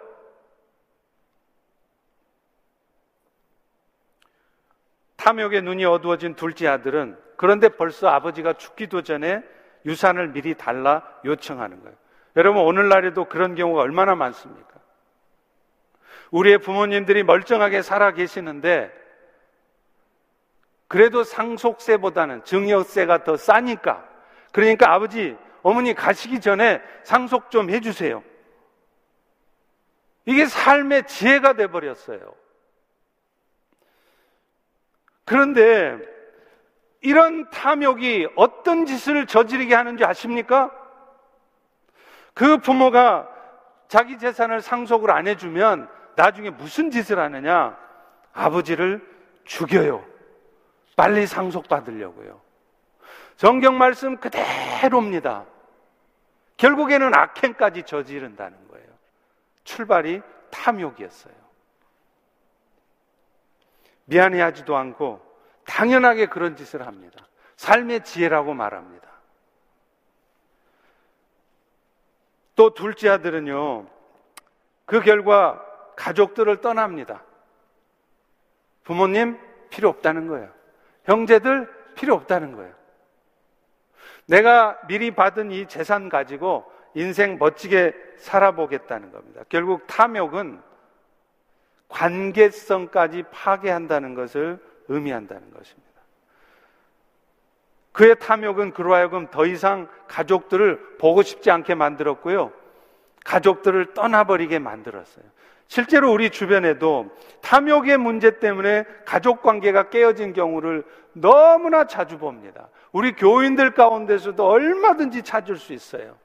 탐욕에 5.16 5.60
눈이 5.60 5.84
어두워진 5.84 6.34
둘째 6.34 6.68
아들은 6.68 7.18
그런데 7.36 7.68
벌써 7.68 8.08
아버지가 8.08 8.54
죽기도 8.54 9.02
전에 9.02 9.42
유산을 9.84 10.28
미리 10.28 10.54
달라 10.54 11.02
요청하는 11.24 11.82
거예요. 11.82 11.96
여러분, 12.36 12.62
오늘날에도 12.62 13.24
그런 13.24 13.54
경우가 13.56 13.80
얼마나 13.80 14.14
많습니까? 14.14 14.75
우리의 16.30 16.58
부모님들이 16.58 17.22
멀쩡하게 17.22 17.82
살아 17.82 18.12
계시는데, 18.12 18.92
그래도 20.88 21.24
상속세보다는 21.24 22.44
증여세가 22.44 23.24
더 23.24 23.36
싸니까, 23.36 24.04
그러니까 24.52 24.92
아버지, 24.92 25.36
어머니 25.62 25.94
가시기 25.94 26.40
전에 26.40 26.80
상속 27.02 27.50
좀 27.50 27.70
해주세요. 27.70 28.22
이게 30.24 30.46
삶의 30.46 31.06
지혜가 31.06 31.54
돼버렸어요. 31.54 32.34
그런데 35.24 35.98
이런 37.00 37.50
탐욕이 37.50 38.28
어떤 38.36 38.86
짓을 38.86 39.26
저지르게 39.26 39.74
하는지 39.74 40.04
아십니까? 40.04 40.70
그 42.34 42.58
부모가 42.58 43.28
자기 43.88 44.18
재산을 44.18 44.60
상속을 44.60 45.10
안 45.10 45.26
해주면 45.26 45.88
나중에 46.16 46.50
무슨 46.50 46.90
짓을 46.90 47.18
하느냐? 47.18 47.78
아버지를 48.32 49.06
죽여요. 49.44 50.04
빨리 50.96 51.26
상속받으려고요. 51.26 52.40
성경 53.36 53.76
말씀 53.78 54.16
그대로입니다. 54.16 55.44
결국에는 56.56 57.14
악행까지 57.14 57.82
저지른다는 57.82 58.68
거예요. 58.68 58.86
출발이 59.64 60.22
탐욕이었어요. 60.50 61.34
미안해하지도 64.06 64.74
않고 64.74 65.20
당연하게 65.66 66.26
그런 66.26 66.56
짓을 66.56 66.86
합니다. 66.86 67.26
삶의 67.56 68.04
지혜라고 68.04 68.54
말합니다. 68.54 69.06
또 72.54 72.72
둘째 72.72 73.10
아들은요, 73.10 73.86
그 74.86 75.00
결과 75.00 75.65
가족들을 75.96 76.60
떠납니다. 76.60 77.22
부모님 78.84 79.38
필요 79.70 79.88
없다는 79.88 80.28
거예요. 80.28 80.50
형제들 81.04 81.68
필요 81.94 82.14
없다는 82.14 82.54
거예요. 82.54 82.72
내가 84.26 84.78
미리 84.86 85.10
받은 85.10 85.50
이 85.50 85.66
재산 85.66 86.08
가지고 86.08 86.70
인생 86.94 87.38
멋지게 87.38 87.94
살아보겠다는 88.18 89.12
겁니다. 89.12 89.42
결국 89.48 89.86
탐욕은 89.86 90.60
관계성까지 91.88 93.24
파괴한다는 93.30 94.14
것을 94.14 94.58
의미한다는 94.88 95.50
것입니다. 95.52 95.86
그의 97.92 98.18
탐욕은 98.18 98.72
그로 98.72 98.94
하여금 98.94 99.28
더 99.30 99.46
이상 99.46 99.88
가족들을 100.08 100.98
보고 100.98 101.22
싶지 101.22 101.50
않게 101.50 101.74
만들었고요. 101.74 102.52
가족들을 103.26 103.94
떠나버리게 103.94 104.58
만들었어요. 104.58 105.24
실제로 105.68 106.12
우리 106.12 106.30
주변에도 106.30 107.10
탐욕의 107.42 107.98
문제 107.98 108.38
때문에 108.38 108.84
가족 109.04 109.42
관계가 109.42 109.88
깨어진 109.90 110.32
경우를 110.32 110.84
너무나 111.12 111.86
자주 111.86 112.18
봅니다. 112.18 112.68
우리 112.92 113.12
교인들 113.12 113.72
가운데서도 113.72 114.46
얼마든지 114.46 115.22
찾을 115.22 115.56
수 115.56 115.72
있어요. 115.72 116.16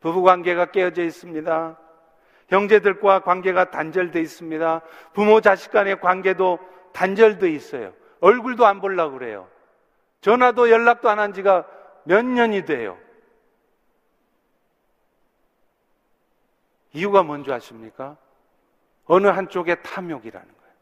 부부 0.00 0.22
관계가 0.22 0.66
깨어져 0.66 1.02
있습니다. 1.02 1.78
형제들과 2.48 3.20
관계가 3.20 3.70
단절돼 3.70 4.20
있습니다. 4.20 4.80
부모 5.12 5.40
자식 5.40 5.70
간의 5.70 6.00
관계도 6.00 6.58
단절돼 6.92 7.50
있어요. 7.50 7.92
얼굴도 8.20 8.64
안 8.64 8.80
보려고 8.80 9.18
그래요. 9.18 9.46
전화도 10.22 10.70
연락도 10.70 11.10
안 11.10 11.18
한 11.18 11.34
지가 11.34 11.66
몇 12.04 12.24
년이 12.24 12.64
돼요. 12.64 12.96
이유가 16.94 17.22
뭔지 17.22 17.52
아십니까? 17.52 18.16
어느 19.04 19.26
한쪽의 19.26 19.82
탐욕이라는 19.82 20.46
거예요. 20.46 20.72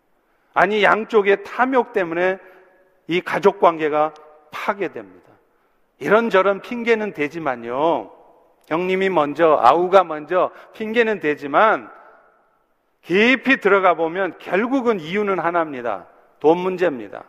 아니, 0.55 0.85
양쪽의 0.85 1.43
탐욕 1.43 1.93
때문에 1.93 2.39
이 3.09 3.21
가족 3.21 3.59
관계가 3.59 4.15
파괴됩니다. 4.51 5.33
이런저런 5.99 6.61
핑계는 6.61 7.15
되지만요. 7.15 8.13
형님이 8.69 9.09
먼저, 9.09 9.59
아우가 9.61 10.05
먼저 10.05 10.51
핑계는 10.75 11.21
되지만 11.21 11.91
깊이 13.01 13.57
들어가 13.57 13.95
보면 13.95 14.39
결국은 14.39 15.01
이유는 15.01 15.39
하나입니다. 15.39 16.07
돈 16.39 16.59
문제입니다. 16.59 17.25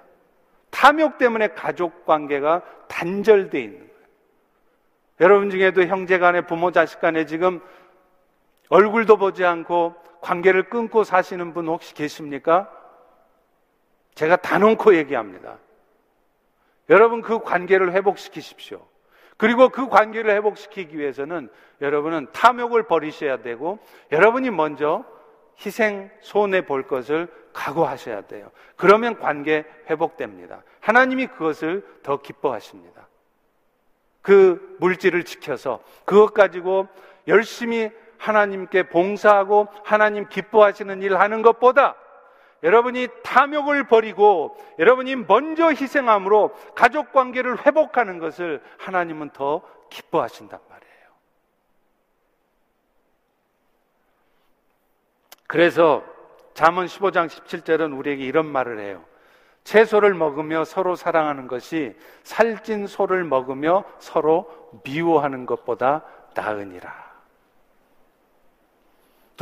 탐욕 0.69 1.17
때문에 1.17 1.49
가족 1.49 2.05
관계가 2.05 2.61
단절돼 2.87 3.59
있는 3.59 3.79
거예요. 3.79 3.93
여러분 5.21 5.49
중에도 5.49 5.83
형제 5.85 6.17
간에 6.17 6.41
부모 6.41 6.71
자식 6.71 6.99
간에 6.99 7.25
지금 7.25 7.61
얼굴도 8.69 9.17
보지 9.17 9.45
않고 9.45 9.95
관계를 10.21 10.69
끊고 10.69 11.03
사시는 11.03 11.53
분 11.53 11.67
혹시 11.67 11.93
계십니까? 11.93 12.69
제가 14.15 14.37
단언코 14.37 14.95
얘기합니다. 14.95 15.57
여러분 16.89 17.21
그 17.21 17.39
관계를 17.39 17.93
회복시키십시오. 17.93 18.85
그리고 19.37 19.69
그 19.69 19.89
관계를 19.89 20.31
회복시키기 20.35 20.97
위해서는 20.97 21.49
여러분은 21.81 22.27
탐욕을 22.31 22.83
버리셔야 22.83 23.41
되고 23.41 23.79
여러분이 24.11 24.51
먼저 24.51 25.03
희생 25.59 26.09
손해 26.21 26.65
볼 26.65 26.87
것을 26.87 27.27
각오하셔야 27.53 28.21
돼요. 28.21 28.51
그러면 28.75 29.19
관계 29.19 29.65
회복됩니다. 29.89 30.63
하나님이 30.79 31.27
그것을 31.27 31.85
더 32.03 32.21
기뻐하십니다. 32.21 33.07
그 34.21 34.77
물질을 34.79 35.23
지켜서 35.25 35.81
그것 36.05 36.33
가지고 36.33 36.87
열심히 37.27 37.91
하나님께 38.17 38.89
봉사하고 38.89 39.67
하나님 39.83 40.27
기뻐하시는 40.27 41.01
일 41.01 41.17
하는 41.17 41.41
것보다 41.41 41.95
여러분이 42.63 43.09
탐욕을 43.23 43.87
버리고 43.87 44.57
여러분이 44.79 45.17
먼저 45.17 45.67
희생함으로 45.69 46.53
가족 46.75 47.11
관계를 47.11 47.65
회복하는 47.65 48.19
것을 48.19 48.61
하나님은 48.77 49.31
더 49.31 49.61
기뻐하신단 49.89 50.59
말이에요. 50.69 50.93
그래서 55.47 56.03
잠언 56.53 56.85
15장 56.85 57.27
17절은 57.27 57.97
우리에게 57.97 58.23
이런 58.23 58.45
말을 58.45 58.79
해요. 58.79 59.03
채소를 59.63 60.13
먹으며 60.13 60.65
서로 60.65 60.95
사랑하는 60.95 61.47
것이 61.47 61.95
살찐 62.23 62.87
소를 62.87 63.23
먹으며 63.23 63.83
서로 63.99 64.49
미워하는 64.83 65.45
것보다 65.45 66.03
나으니라. 66.35 67.12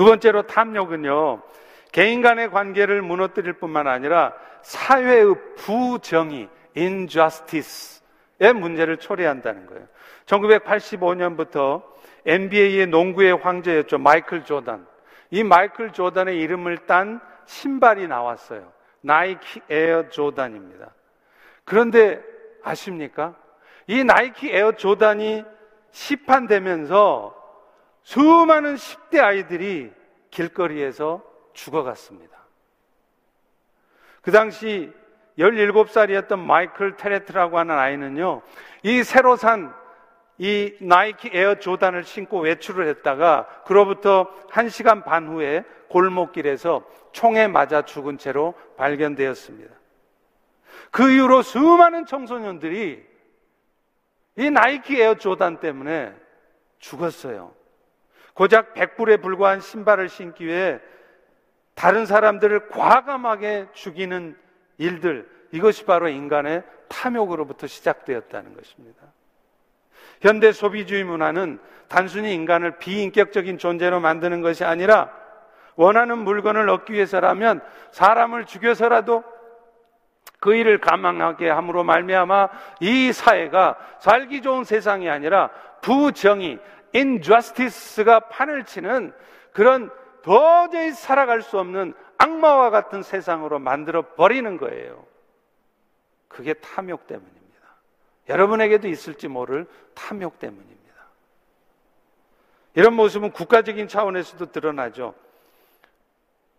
두 0.02 0.06
번째로 0.06 0.48
탐욕은요, 0.48 1.44
개인 1.92 2.24
간의 2.24 2.50
관계를 2.50 3.04
무너뜨릴 3.04 3.54
뿐만 3.54 3.86
아니라 3.86 4.34
사회의 4.64 5.36
부정의, 5.58 6.50
injustice의 6.76 8.54
문제를 8.56 8.98
초래한다는 8.98 9.68
거예요. 9.68 9.86
1985년부터 10.26 11.84
NBA의 12.26 12.88
농구의 12.88 13.34
황제였죠. 13.34 14.00
마이클 14.00 14.44
조단. 14.44 14.88
이 15.30 15.44
마이클 15.44 15.92
조단의 15.92 16.40
이름을 16.40 16.80
딴 16.88 17.22
신발이 17.46 18.08
나왔어요. 18.08 18.74
나이키 19.02 19.62
에어 19.70 20.10
조단입니다. 20.10 20.96
그런데 21.64 22.24
아십니까? 22.64 23.36
이 23.86 24.04
나이키 24.04 24.50
에어 24.50 24.72
조단이 24.72 25.46
시판되면서 25.92 27.41
수많은 28.04 28.76
10대 28.76 29.20
아이들이 29.20 29.92
길거리에서 30.30 31.24
죽어갔습니다. 31.54 32.38
그 34.22 34.32
당시 34.32 34.92
17살이었던 35.38 36.40
마이클 36.40 36.96
테레트라고 36.98 37.58
하는 37.58 37.78
아이는요, 37.78 38.42
이 38.84 39.04
새로 39.04 39.36
산 39.36 39.82
이 40.44 40.76
나이키 40.82 41.30
에어 41.32 41.60
조단을 41.60 42.04
신고 42.04 42.40
외출을 42.40 42.88
했다가 42.88 43.62
그로부터 43.64 44.28
1시간 44.50 45.06
반 45.06 45.28
후에 45.28 45.64
골목길에서 45.88 46.84
총에 47.12 47.48
맞아 47.48 47.84
죽은 47.84 48.18
채로 48.18 48.56
발견되었습니다. 48.76 49.72
그 50.90 51.12
이후로 51.12 51.44
수많은 51.44 52.08
청소년들이 52.08 53.06
이 54.38 54.50
나이키 54.50 55.00
에어 55.00 55.14
조단 55.14 55.60
때문에 55.60 56.12
죽었어요. 56.80 57.54
고작 58.34 58.74
100불에 58.74 59.22
불과한 59.22 59.60
신발을 59.60 60.10
신기 60.10 60.46
위해 60.46 60.80
다른 61.76 62.06
사람들을 62.06 62.70
과감하게 62.70 63.68
죽이는 63.74 64.38
일들, 64.78 65.30
이것이 65.52 65.86
바로 65.86 66.08
인간의 66.08 66.64
탐욕으로부터 66.88 67.68
시작되었다는 67.68 68.56
것입니다. 68.56 69.02
현대 70.22 70.52
소비주의 70.52 71.04
문화는 71.04 71.60
단순히 71.88 72.34
인간을 72.34 72.78
비인격적인 72.78 73.58
존재로 73.58 74.00
만드는 74.00 74.42
것이 74.42 74.64
아니라 74.64 75.12
원하는 75.76 76.20
물건을 76.20 76.70
얻기 76.70 76.94
위해서라면 76.94 77.62
사람을 77.92 78.46
죽여서라도 78.46 79.24
그 80.40 80.56
일을 80.56 80.80
가망하게 80.80 81.50
함으로 81.50 81.84
말미암아 81.84 82.50
이 82.80 83.12
사회가 83.12 83.78
살기 84.00 84.42
좋은 84.42 84.64
세상이 84.64 85.10
아니라 85.10 85.50
부정의, 85.82 86.60
injustice가 86.96 88.22
판을 88.30 88.66
치는 88.66 89.14
그런 89.54 89.90
도저히 90.22 90.92
살아갈 90.92 91.42
수 91.42 91.60
없는 91.60 91.94
악마와 92.18 92.70
같은 92.70 93.02
세상으로 93.02 93.60
만들어 93.60 94.04
버리는 94.16 94.58
거예요. 94.58 95.06
그게 96.28 96.54
탐욕 96.54 97.08
때문입니다. 97.08 97.42
여러분에게도 98.30 98.88
있을지 98.88 99.28
모를 99.28 99.66
탐욕 99.96 100.40
때문입니다. 100.40 100.80
이런 102.76 102.94
모습은 102.94 103.32
국가적인 103.32 103.88
차원에서도 103.88 104.52
드러나죠. 104.52 105.14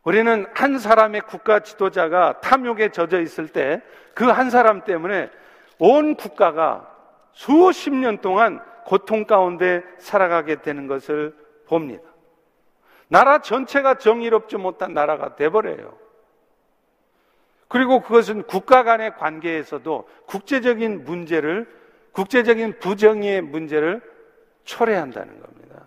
우리는 0.03 0.47
한 0.55 0.79
사람의 0.79 1.23
국가 1.23 1.61
지도자가 1.61 2.41
탐욕에 2.41 2.91
젖어 2.91 3.21
있을 3.21 3.49
때 3.49 3.81
그 4.15 4.31
한 4.31 4.51
사람 4.51 4.83
때문에 4.85 5.31
온 5.79 6.15
국가가 6.17 6.89
수십 7.33 7.91
년 7.95 8.19
동안 8.19 8.61
고통 8.93 9.25
가운데 9.25 9.83
살아가게 9.97 10.57
되는 10.57 10.87
것을 10.87 11.35
봅니다. 11.67 12.03
나라 13.09 13.41
전체가 13.41 13.95
정의롭지 13.95 14.59
못한 14.59 14.93
나라가 14.93 15.35
돼버려요. 15.35 15.97
그리고 17.69 18.03
그것은 18.03 18.43
국가 18.43 18.83
간의 18.83 19.17
관계에서도 19.17 20.07
국제적인 20.27 21.05
문제를, 21.05 21.75
국제적인 22.13 22.81
부정의 22.81 23.41
문제를 23.41 24.03
초래한다는 24.65 25.41
겁니다. 25.41 25.87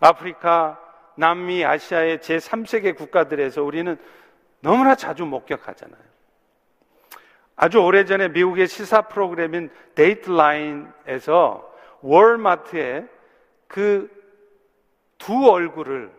아프리카, 0.00 0.80
남미, 1.16 1.66
아시아의 1.66 2.20
제3세계 2.20 2.96
국가들에서 2.96 3.62
우리는 3.62 3.98
너무나 4.60 4.94
자주 4.94 5.26
목격하잖아요. 5.26 6.00
아주 7.56 7.78
오래전에 7.78 8.28
미국의 8.28 8.68
시사 8.68 9.02
프로그램인 9.02 9.68
데이트라인에서 9.94 11.73
월마트에 12.04 13.08
그 13.66 14.24
두 15.24 15.50
얼굴을 15.50 16.10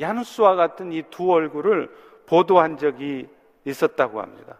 야누스와 0.00 0.56
같은 0.56 0.92
이 0.92 1.04
두 1.10 1.30
얼굴을 1.32 1.88
보도한 2.26 2.78
적이 2.78 3.28
있었다고 3.64 4.20
합니다. 4.20 4.58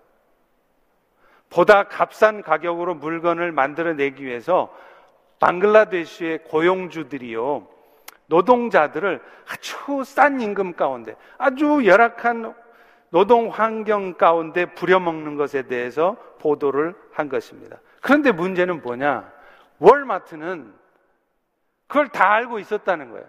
보다 1.48 1.85
값싼 1.85 2.42
가격으로 2.42 2.94
물건을 2.94 3.50
만들어내기 3.50 4.24
위해서 4.24 4.72
방글라데시의 5.40 6.44
고용주들이요, 6.44 7.66
노동자들을 8.26 9.20
아주 9.48 10.04
싼 10.04 10.40
임금 10.40 10.74
가운데, 10.74 11.16
아주 11.37 11.85
열악한 11.85 12.54
노동 13.09 13.48
환경 13.48 14.14
가운데 14.14 14.66
부려먹는 14.66 15.35
것에 15.35 15.62
대해서 15.62 16.16
보도를 16.38 16.94
한 17.11 17.28
것입니다. 17.28 17.78
그런데 18.00 18.30
문제는 18.30 18.83
뭐냐? 18.83 19.33
월마트는 19.80 20.72
그걸 21.88 22.08
다 22.08 22.32
알고 22.32 22.58
있었다는 22.60 23.10
거예요. 23.10 23.26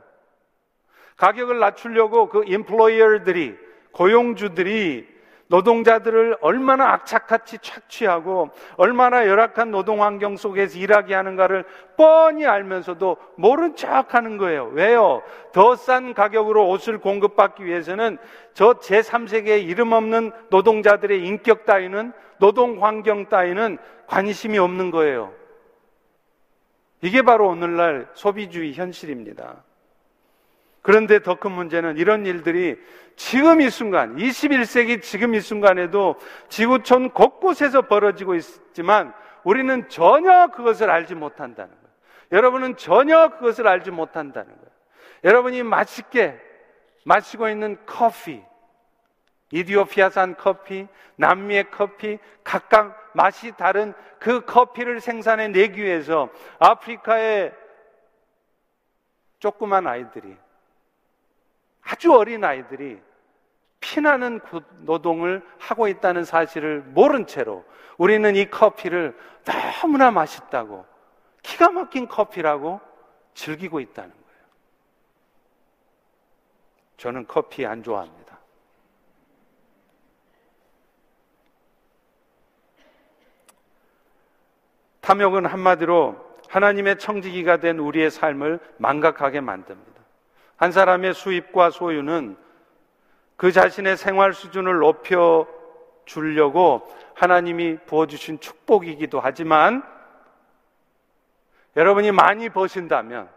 가격을 1.18 1.60
낮추려고 1.60 2.30
그 2.30 2.44
인플로이어들이, 2.46 3.58
고용주들이 3.92 5.22
노동자들을 5.48 6.38
얼마나 6.40 6.94
악착같이 6.94 7.58
착취하고 7.60 8.52
얼마나 8.78 9.28
열악한 9.28 9.70
노동 9.72 10.02
환경 10.02 10.38
속에서 10.38 10.80
일하게 10.80 11.14
하는가를 11.14 11.66
뻔히 11.98 12.46
알면서도 12.46 13.18
모른 13.36 13.76
척 13.76 14.14
하는 14.14 14.38
거예요. 14.38 14.68
왜요? 14.68 15.22
더 15.52 15.76
싼 15.76 16.14
가격으로 16.14 16.70
옷을 16.70 17.00
공급받기 17.00 17.66
위해서는 17.66 18.18
저 18.54 18.76
제3세계에 18.76 19.68
이름 19.68 19.92
없는 19.92 20.32
노동자들의 20.50 21.26
인격 21.26 21.66
따위는 21.66 22.14
노동 22.40 22.82
환경 22.84 23.28
따위는 23.28 23.78
관심이 24.08 24.58
없는 24.58 24.90
거예요. 24.90 25.34
이게 27.02 27.22
바로 27.22 27.48
오늘날 27.48 28.08
소비주의 28.14 28.74
현실입니다. 28.74 29.64
그런데 30.82 31.22
더 31.22 31.36
큰 31.36 31.52
문제는 31.52 31.98
이런 31.98 32.26
일들이 32.26 32.76
지금 33.16 33.62
이 33.62 33.70
순간, 33.70 34.16
21세기 34.16 35.02
지금 35.02 35.36
이 35.36 35.40
순간에도 35.40 36.16
지구촌 36.50 37.12
곳곳에서 37.12 37.84
벌어지고 37.84 38.36
있지만 38.36 39.14
우리는 39.44 39.88
전혀 39.90 40.48
그것을 40.48 40.90
알지 40.90 41.16
못한다는 41.16 41.70
거예요. 41.70 41.92
여러분은 42.32 42.78
전혀 42.78 43.30
그것을 43.30 43.68
알지 43.68 43.92
못한다는 43.92 44.48
거예요. 44.48 44.72
여러분이 45.24 45.64
맛있게 45.64 46.40
마시고 47.04 47.50
있는 47.50 47.78
커피, 47.86 48.42
이디오피아산 49.52 50.38
커피, 50.38 50.88
남미의 51.18 51.72
커피, 51.72 52.20
각각 52.44 53.12
맛이 53.14 53.52
다른 53.58 53.94
그 54.20 54.46
커피를 54.46 55.02
생산해 55.02 55.50
내기 55.50 55.82
위해서 55.82 56.30
아프리카의 56.60 57.54
조그만 59.40 59.88
아이들이 59.88 60.38
아주 61.82 62.14
어린 62.14 62.44
아이들이 62.44 63.02
피나는 63.80 64.40
노동을 64.80 65.46
하고 65.58 65.88
있다는 65.88 66.24
사실을 66.24 66.82
모른 66.82 67.26
채로 67.26 67.66
우리는 67.98 68.36
이 68.36 68.50
커피를 68.50 69.18
너무나 69.44 70.12
맛있다고 70.12 70.86
기가 71.42 71.72
막힌 71.72 72.08
커피라고 72.08 72.80
즐기고 73.34 73.80
있다는 73.80 74.12
거예요. 74.12 74.46
저는 76.98 77.26
커피 77.28 77.66
안 77.66 77.82
좋아합니다. 77.82 78.31
탐욕은 85.02 85.46
한마디로 85.46 86.32
하나님의 86.50 87.00
청지기가 87.00 87.58
된 87.58 87.80
우리의 87.80 88.12
삶을 88.12 88.60
망각하게 88.78 89.42
만듭니다. 89.42 90.02
한 90.58 90.72
사람의 90.72 91.14
수입과 91.14 91.72
소유는 91.72 92.38
그 93.36 93.52
자신의 93.52 93.98
생활 93.98 94.34
수준을 94.34 94.80
높여 94.80 95.48
주려고 96.06 96.88
하나님이 97.16 97.78
부어주신 97.86 98.40
축복이기도 98.40 99.20
하지만 99.20 99.84
여러분이 101.76 102.12
많이 102.12 102.50
버신다면 102.50 103.30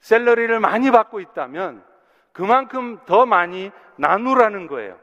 셀러리를 0.00 0.58
많이 0.60 0.90
받고 0.90 1.20
있다면 1.20 1.84
그만큼 2.32 2.98
더 3.06 3.26
많이 3.26 3.70
나누라는 3.96 4.66
거예요. 4.66 4.98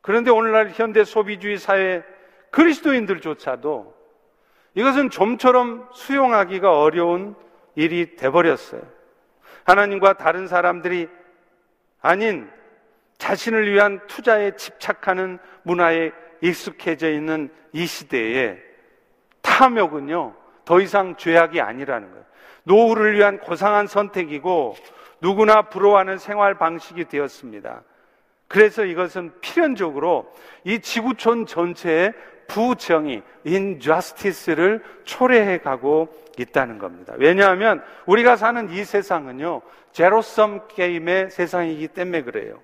그런데 0.00 0.30
오늘날 0.30 0.70
현대 0.70 1.04
소비주의 1.04 1.58
사회 1.58 2.02
그리스도인들조차도 2.50 3.94
이것은 4.74 5.10
좀처럼 5.10 5.88
수용하기가 5.92 6.80
어려운 6.80 7.34
일이 7.74 8.16
돼버렸어요. 8.16 8.82
하나님과 9.64 10.14
다른 10.14 10.46
사람들이 10.46 11.08
아닌 12.00 12.50
자신을 13.18 13.70
위한 13.70 14.00
투자에 14.06 14.56
집착하는 14.56 15.38
문화에 15.62 16.12
익숙해져 16.40 17.10
있는 17.10 17.52
이 17.72 17.86
시대에 17.86 18.58
탐욕은요, 19.42 20.34
더 20.64 20.80
이상 20.80 21.16
죄악이 21.16 21.60
아니라는 21.60 22.10
거예요. 22.10 22.24
노후를 22.64 23.14
위한 23.14 23.38
고상한 23.38 23.86
선택이고 23.86 24.76
누구나 25.20 25.62
부러워하는 25.62 26.18
생활 26.18 26.54
방식이 26.54 27.06
되었습니다. 27.06 27.82
그래서 28.48 28.84
이것은 28.84 29.32
필연적으로 29.40 30.32
이 30.64 30.80
지구촌 30.80 31.46
전체에 31.46 32.12
부정의, 32.48 33.22
injustice를 33.46 34.82
초래해 35.04 35.58
가고 35.58 36.08
있다는 36.38 36.78
겁니다. 36.78 37.12
왜냐하면 37.18 37.82
우리가 38.06 38.36
사는 38.36 38.70
이 38.70 38.84
세상은요, 38.84 39.60
제로섬 39.92 40.68
게임의 40.68 41.30
세상이기 41.30 41.88
때문에 41.88 42.22
그래요. 42.22 42.58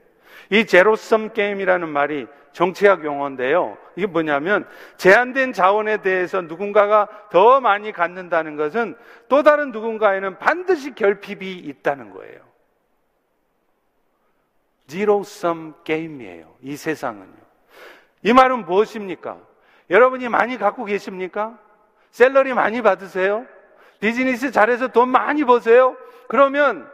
이 0.51 0.65
제로섬 0.65 1.35
게임이라는 1.35 1.89
말이 1.89 2.27
정치학 2.53 3.05
용어인데요. 3.05 3.77
이게 3.97 4.07
뭐냐면 4.07 4.67
제한된 4.97 5.53
자원에 5.53 5.99
대해서 5.99 6.41
누군가가 6.41 7.09
더 7.31 7.61
많이 7.61 7.93
갖는다는 7.93 8.57
것은 8.57 8.97
또 9.29 9.43
다른 9.43 9.71
누군가에는 9.71 10.39
반드시 10.39 10.95
결핍이 10.95 11.53
있다는 11.53 12.11
거예요. 12.11 12.54
제로섬 14.87 15.75
게임이에요. 15.85 16.55
이 16.63 16.77
세상은요. 16.77 17.45
이 18.23 18.33
말은 18.33 18.65
무엇입니까? 18.65 19.39
여러분이 19.91 20.29
많이 20.29 20.57
갖고 20.59 20.85
계십니까? 20.85 21.59
셀러리 22.11 22.55
많이 22.55 22.83
받으세요? 22.83 23.47
비즈니스 24.01 24.51
잘해서 24.51 24.89
돈 24.89 25.09
많이 25.09 25.45
버세요? 25.45 25.97
그러면 26.29 26.89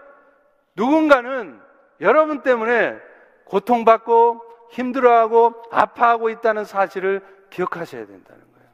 누군가는 0.77 1.61
여러분 2.01 2.43
때문에 2.43 2.99
고통받고 3.45 4.43
힘들어하고 4.71 5.55
아파하고 5.71 6.31
있다는 6.31 6.65
사실을 6.65 7.21
기억하셔야 7.51 8.07
된다는 8.07 8.41
거예요. 8.53 8.69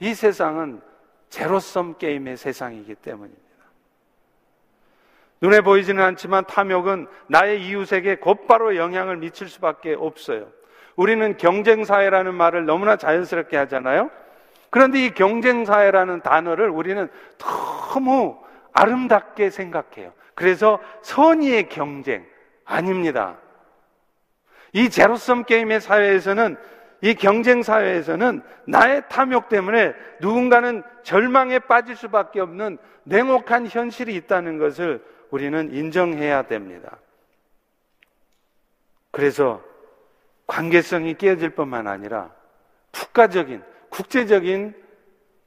이 0.00 0.14
세상은 0.14 0.80
제로섬 1.30 1.98
게임의 1.98 2.36
세상이기 2.36 2.94
때문입니다. 2.96 3.43
눈에 5.44 5.60
보이지는 5.60 6.02
않지만 6.02 6.46
탐욕은 6.46 7.06
나의 7.26 7.62
이웃에게 7.66 8.14
곧바로 8.16 8.76
영향을 8.76 9.18
미칠 9.18 9.46
수밖에 9.46 9.92
없어요. 9.92 10.46
우리는 10.96 11.36
경쟁사회라는 11.36 12.32
말을 12.34 12.64
너무나 12.64 12.96
자연스럽게 12.96 13.54
하잖아요. 13.58 14.10
그런데 14.70 15.04
이 15.04 15.10
경쟁사회라는 15.10 16.22
단어를 16.22 16.70
우리는 16.70 17.10
너무 17.36 18.38
아름답게 18.72 19.50
생각해요. 19.50 20.14
그래서 20.34 20.78
선의의 21.02 21.68
경쟁 21.68 22.24
아닙니다. 22.64 23.36
이 24.72 24.88
제로섬 24.88 25.44
게임의 25.44 25.82
사회에서는 25.82 26.56
이 27.02 27.14
경쟁 27.14 27.62
사회에서는 27.62 28.40
나의 28.66 29.02
탐욕 29.10 29.50
때문에 29.50 29.92
누군가는 30.22 30.82
절망에 31.02 31.58
빠질 31.58 31.96
수밖에 31.96 32.40
없는 32.40 32.78
냉혹한 33.02 33.66
현실이 33.66 34.14
있다는 34.14 34.56
것을 34.56 35.02
우리는 35.30 35.72
인정해야 35.72 36.42
됩니다. 36.42 36.98
그래서 39.10 39.62
관계성이 40.46 41.14
깨어질 41.14 41.50
뿐만 41.50 41.86
아니라 41.86 42.30
국가적인, 42.92 43.62
국제적인 43.88 44.74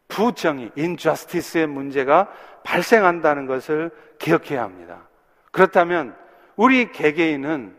부정의, 0.08 0.72
인저스티스의 0.76 1.68
문제가 1.68 2.32
발생한다는 2.64 3.46
것을 3.46 3.92
기억해야 4.20 4.64
합니다. 4.64 5.08
그렇다면 5.52 6.16
우리 6.56 6.92
개개인은 6.92 7.76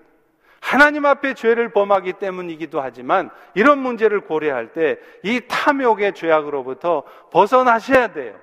하나님 0.61 1.07
앞에 1.07 1.35
죄를 1.35 1.71
범하기 1.73 2.15
때문이기도 2.15 2.81
하지만 2.81 3.31
이런 3.55 3.79
문제를 3.79 4.21
고려할 4.21 4.73
때 4.73 4.99
이 5.23 5.41
탐욕의 5.49 6.15
죄악으로부터 6.15 7.05
벗어나셔야 7.31 8.13
돼요. 8.13 8.35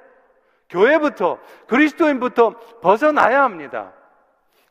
교회부터 0.69 1.39
그리스도인부터 1.67 2.51
벗어나야 2.82 3.43
합니다. 3.43 3.93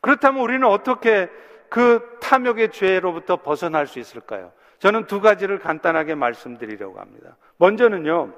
그렇다면 0.01 0.41
우리는 0.41 0.67
어떻게 0.67 1.29
그 1.69 2.17
탐욕의 2.21 2.71
죄로부터 2.71 3.37
벗어날 3.37 3.87
수 3.87 3.99
있을까요? 3.99 4.51
저는 4.79 5.07
두 5.07 5.21
가지를 5.21 5.59
간단하게 5.59 6.15
말씀드리려고 6.15 6.99
합니다. 6.99 7.37
먼저는요, 7.57 8.33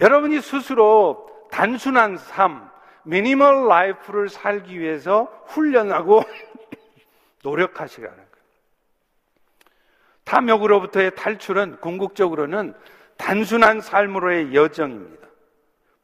여러분이 0.00 0.40
스스로 0.40 1.26
단순한 1.50 2.16
삶, 2.16 2.68
미니멀 3.04 3.68
라이프를 3.68 4.28
살기 4.28 4.78
위해서 4.78 5.30
훈련하고 5.46 6.22
노력하시라는 7.44 8.16
거예요. 8.16 8.26
탐욕으로부터의 10.24 11.14
탈출은 11.14 11.80
궁극적으로는 11.80 12.74
단순한 13.16 13.80
삶으로의 13.80 14.54
여정입니다. 14.54 15.25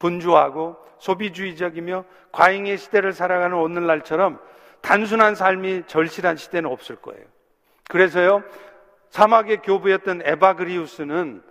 분주하고 0.03 0.75
소비주의적이며 0.99 2.03
과잉의 2.33 2.77
시대를 2.77 3.13
살아가는 3.13 3.55
오늘날처럼 3.55 4.39
단순한 4.81 5.35
삶이 5.35 5.83
절실한 5.87 6.35
시대는 6.35 6.69
없을 6.69 6.97
거예요. 6.97 7.23
그래서요, 7.87 8.43
사막의 9.11 9.61
교부였던 9.61 10.23
에바그리우스는 10.25 11.41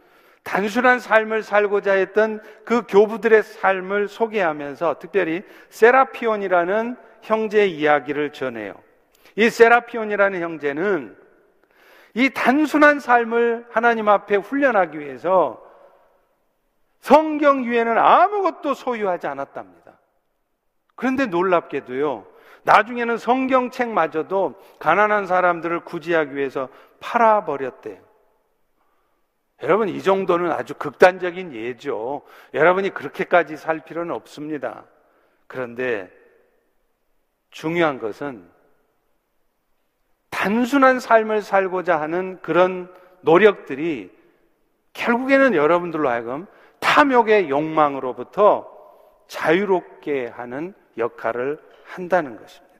단순한 0.42 0.98
삶을 0.98 1.42
살고자 1.42 1.92
했던 1.92 2.40
그 2.64 2.82
교부들의 2.86 3.42
삶을 3.42 4.08
소개하면서 4.08 4.98
특별히 4.98 5.42
세라피온이라는 5.70 6.96
형제의 7.22 7.70
이야기를 7.70 8.32
전해요. 8.32 8.74
이 9.36 9.48
세라피온이라는 9.48 10.42
형제는 10.42 11.16
이 12.14 12.28
단순한 12.30 13.00
삶을 13.00 13.66
하나님 13.70 14.08
앞에 14.08 14.36
훈련하기 14.36 14.98
위해서 14.98 15.62
성경 17.02 17.64
위에는 17.64 17.98
아무것도 17.98 18.74
소유하지 18.74 19.26
않았답니다. 19.26 19.98
그런데 20.94 21.26
놀랍게도요, 21.26 22.24
나중에는 22.62 23.18
성경책마저도 23.18 24.54
가난한 24.78 25.26
사람들을 25.26 25.80
구제하기 25.80 26.36
위해서 26.36 26.68
팔아버렸대요. 27.00 28.00
여러분, 29.64 29.88
이 29.88 30.00
정도는 30.00 30.52
아주 30.52 30.74
극단적인 30.74 31.54
예죠. 31.54 32.22
여러분이 32.54 32.90
그렇게까지 32.90 33.56
살 33.56 33.80
필요는 33.80 34.14
없습니다. 34.14 34.84
그런데 35.48 36.10
중요한 37.50 37.98
것은 37.98 38.48
단순한 40.30 41.00
삶을 41.00 41.42
살고자 41.42 42.00
하는 42.00 42.40
그런 42.42 42.92
노력들이 43.22 44.16
결국에는 44.92 45.54
여러분들로 45.54 46.08
하여금 46.08 46.46
탐욕의 46.92 47.48
욕망으로부터 47.48 48.70
자유롭게 49.26 50.26
하는 50.26 50.74
역할을 50.98 51.58
한다는 51.86 52.36
것입니다. 52.36 52.72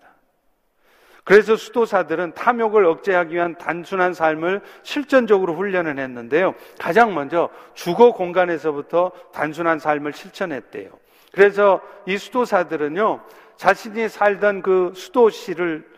그래서 1.25 1.57
수도사들은 1.57 2.35
탐욕을 2.35 2.85
억제하기 2.85 3.35
위한 3.35 3.57
단순한 3.57 4.12
삶을 4.12 4.61
실전적으로 4.83 5.55
훈련을 5.55 5.98
했는데요. 5.98 6.55
가장 6.79 7.14
먼저 7.14 7.48
주거 7.72 8.12
공간에서부터 8.12 9.12
단순한 9.33 9.79
삶을 9.79 10.12
실천했대요. 10.12 10.90
그래서 11.33 11.81
이 12.05 12.18
수도사들은요, 12.18 13.22
자신이 13.57 14.11
살던 14.11 14.61
그 14.61 14.92
수도시를 14.94 15.88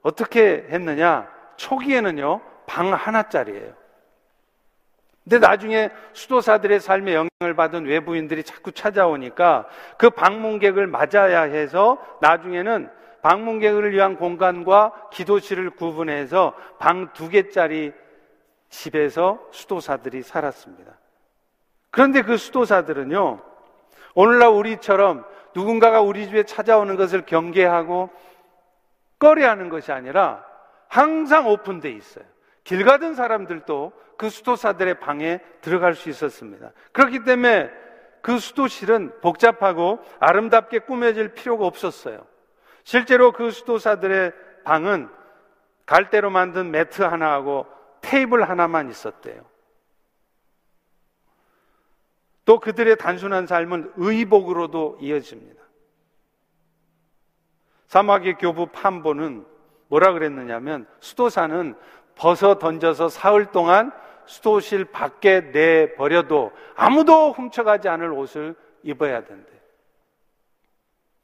어떻게 0.00 0.66
했느냐? 0.70 1.28
초기에는요, 1.56 2.40
방 2.66 2.94
하나짜리예요. 2.94 3.87
근데 5.28 5.46
나중에 5.46 5.90
수도사들의 6.14 6.80
삶에 6.80 7.12
영향을 7.12 7.54
받은 7.54 7.84
외부인들이 7.84 8.44
자꾸 8.44 8.72
찾아오니까 8.72 9.66
그 9.98 10.08
방문객을 10.08 10.86
맞아야 10.86 11.42
해서 11.42 11.98
나중에는 12.22 12.88
방문객을 13.20 13.92
위한 13.92 14.16
공간과 14.16 15.10
기도실을 15.12 15.68
구분해서 15.68 16.54
방 16.78 17.12
두 17.12 17.28
개짜리 17.28 17.92
집에서 18.70 19.38
수도사들이 19.50 20.22
살았습니다. 20.22 20.92
그런데 21.90 22.22
그 22.22 22.38
수도사들은요, 22.38 23.40
오늘날 24.14 24.48
우리처럼 24.48 25.26
누군가가 25.54 26.00
우리 26.00 26.24
집에 26.26 26.44
찾아오는 26.44 26.96
것을 26.96 27.26
경계하고 27.26 28.08
꺼려하는 29.18 29.68
것이 29.68 29.92
아니라 29.92 30.42
항상 30.88 31.48
오픈돼 31.48 31.90
있어요. 31.90 32.24
길 32.68 32.84
가던 32.84 33.14
사람들도 33.14 33.94
그 34.18 34.28
수도사들의 34.28 35.00
방에 35.00 35.40
들어갈 35.62 35.94
수 35.94 36.10
있었습니다. 36.10 36.72
그렇기 36.92 37.24
때문에 37.24 37.70
그 38.20 38.38
수도실은 38.38 39.18
복잡하고 39.22 40.00
아름답게 40.20 40.80
꾸며질 40.80 41.32
필요가 41.32 41.64
없었어요. 41.64 42.26
실제로 42.84 43.32
그 43.32 43.52
수도사들의 43.52 44.34
방은 44.64 45.08
갈대로 45.86 46.28
만든 46.28 46.70
매트 46.70 47.00
하나하고 47.00 47.64
테이블 48.02 48.46
하나만 48.46 48.90
있었대요. 48.90 49.46
또 52.44 52.60
그들의 52.60 52.96
단순한 52.96 53.46
삶은 53.46 53.94
의복으로도 53.96 54.98
이어집니다. 55.00 55.62
사막의 57.86 58.36
교부 58.36 58.66
판보는 58.66 59.46
뭐라 59.88 60.12
그랬느냐면 60.12 60.86
수도사는 61.00 61.74
벗어 62.18 62.58
던져서 62.58 63.08
사흘 63.08 63.46
동안 63.46 63.92
수도실 64.26 64.84
밖에 64.86 65.40
내버려도 65.40 66.52
아무도 66.74 67.32
훔쳐가지 67.32 67.88
않을 67.88 68.12
옷을 68.12 68.54
입어야 68.82 69.24
된대. 69.24 69.50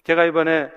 제가 0.04 0.24
이번에 0.24 0.70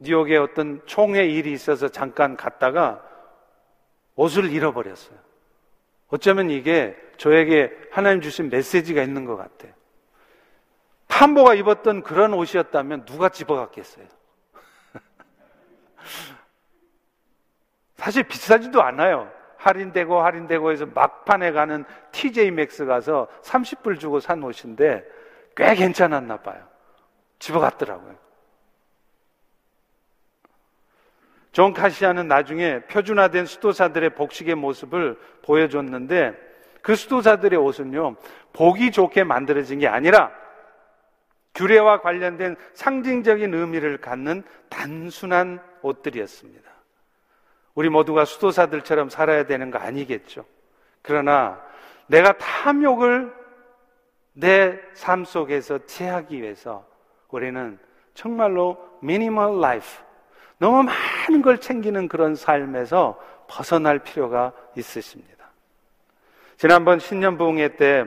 뉴욕에 0.00 0.36
어떤 0.36 0.80
총회 0.86 1.26
일이 1.26 1.52
있어서 1.52 1.88
잠깐 1.88 2.36
갔다가 2.36 3.04
옷을 4.16 4.50
잃어버렸어요. 4.50 5.18
어쩌면 6.08 6.50
이게 6.50 6.96
저에게 7.18 7.72
하나님 7.90 8.20
주신 8.20 8.48
메시지가 8.48 9.02
있는 9.02 9.24
것 9.24 9.36
같아요. 9.36 9.72
팜보가 11.08 11.54
입었던 11.54 12.02
그런 12.02 12.32
옷이었다면 12.32 13.04
누가 13.04 13.28
집어갔겠어요? 13.28 14.06
사실 17.98 18.22
비싸지도 18.22 18.80
않아요. 18.82 19.30
할인되고 19.56 20.22
할인되고 20.22 20.70
해서 20.70 20.86
막판에 20.86 21.50
가는 21.50 21.84
TJ 22.12 22.52
Maxx 22.52 22.86
가서 22.86 23.26
30불 23.42 23.98
주고 23.98 24.20
산 24.20 24.42
옷인데 24.42 25.04
꽤 25.56 25.74
괜찮았나 25.74 26.38
봐요. 26.38 26.64
집어갔더라고요. 27.40 28.16
존 31.50 31.72
카시아는 31.72 32.28
나중에 32.28 32.80
표준화된 32.84 33.46
수도사들의 33.46 34.10
복식의 34.10 34.54
모습을 34.54 35.18
보여줬는데 35.42 36.34
그 36.82 36.94
수도사들의 36.94 37.58
옷은요, 37.58 38.14
보기 38.52 38.92
좋게 38.92 39.24
만들어진 39.24 39.80
게 39.80 39.88
아니라 39.88 40.30
규례와 41.56 42.00
관련된 42.00 42.54
상징적인 42.74 43.52
의미를 43.52 43.98
갖는 43.98 44.44
단순한 44.68 45.60
옷들이었습니다. 45.82 46.77
우리 47.78 47.88
모두가 47.90 48.24
수도사들처럼 48.24 49.08
살아야 49.08 49.44
되는 49.44 49.70
거 49.70 49.78
아니겠죠. 49.78 50.44
그러나 51.00 51.62
내가 52.08 52.36
탐욕을 52.36 53.32
내 54.32 54.80
삶 55.00 55.24
속에서 55.24 55.86
제하기 55.86 56.42
위해서 56.42 56.84
우리는 57.28 57.78
정말로 58.14 58.98
minimal 59.00 59.60
life, 59.60 59.86
너무 60.58 60.82
많은 60.82 61.40
걸 61.40 61.60
챙기는 61.60 62.08
그런 62.08 62.34
삶에서 62.34 63.16
벗어날 63.46 64.00
필요가 64.00 64.52
있으십니다. 64.76 65.48
지난번 66.56 66.98
신년 66.98 67.38
부흥회 67.38 67.76
때 67.76 68.06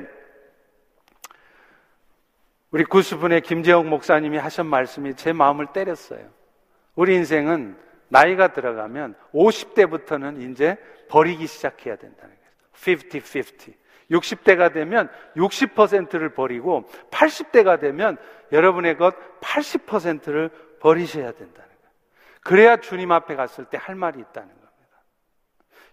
우리 2.72 2.84
구수분의 2.84 3.40
김재옥 3.40 3.88
목사님이 3.88 4.38
하신 4.38 4.66
말씀이 4.66 5.16
제 5.16 5.32
마음을 5.32 5.68
때렸어요. 5.68 6.28
우리 6.96 7.16
인생은 7.16 7.91
나이가 8.12 8.50
들어가면 8.50 9.16
50대부터는 9.34 10.52
이제 10.52 10.78
버리기 11.10 11.48
시작해야 11.48 11.96
된다는 11.96 12.36
거예요. 12.36 13.00
50-50. 13.00 13.74
60대가 14.12 14.74
되면 14.74 15.10
60%를 15.38 16.34
버리고 16.34 16.84
80대가 17.10 17.80
되면 17.80 18.18
여러분의 18.52 18.98
것 18.98 19.16
80%를 19.40 20.50
버리셔야 20.82 21.32
된다는 21.32 21.54
거예요. 21.56 21.92
그래야 22.44 22.78
주님 22.78 23.14
앞에 23.14 23.36
갔을 23.36 23.64
때 23.66 23.78
할 23.78 23.96
말이 23.96 24.20
있다는 24.20 24.50
겁니다. 24.50 25.02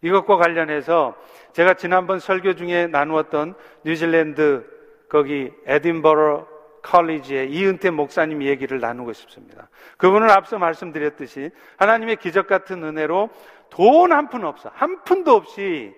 이것과 0.02 0.36
관련해서 0.36 1.16
제가 1.52 1.74
지난번 1.74 2.18
설교 2.18 2.54
중에 2.54 2.88
나누었던 2.88 3.54
뉴질랜드 3.84 4.66
거기 5.08 5.52
에딘버러 5.66 6.48
컬리지의 6.82 7.50
이은태 7.50 7.90
목사님 7.90 8.42
얘기를 8.42 8.80
나누고 8.80 9.12
싶습니다. 9.12 9.68
그분은 9.96 10.30
앞서 10.30 10.58
말씀드렸듯이 10.58 11.50
하나님의 11.76 12.16
기적 12.16 12.46
같은 12.46 12.82
은혜로 12.84 13.30
돈 13.70 14.12
한 14.12 14.28
푼 14.28 14.44
없어. 14.44 14.70
한 14.74 15.02
푼도 15.04 15.34
없이 15.34 15.94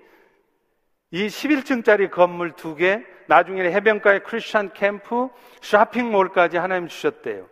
이 1.13 1.27
11층짜리 1.27 2.11
건물 2.11 2.53
두 2.53 2.77
개, 2.77 3.03
나중에 3.27 3.63
해변가의 3.63 4.23
크리스천 4.25 4.73
캠프, 4.75 5.29
쇼핑몰까지 5.61 6.57
하나님 6.57 6.89
주셨대요. 6.89 7.49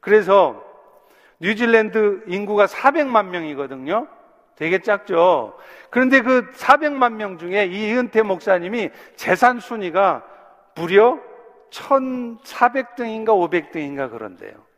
그래서 0.00 0.64
뉴질랜드 1.40 2.24
인구가 2.26 2.66
400만 2.66 3.26
명이거든요. 3.26 4.08
되게 4.56 4.80
작죠. 4.80 5.56
그런데 5.88 6.20
그 6.20 6.50
400만 6.52 7.14
명 7.14 7.38
중에 7.38 7.64
이은태 7.66 8.22
목사님이 8.22 8.90
재산 9.16 9.58
순위가 9.58 10.22
무려 10.74 11.18
1,400등인가 11.70 13.28
500등인가 13.28 14.10
그런데요. 14.10 14.70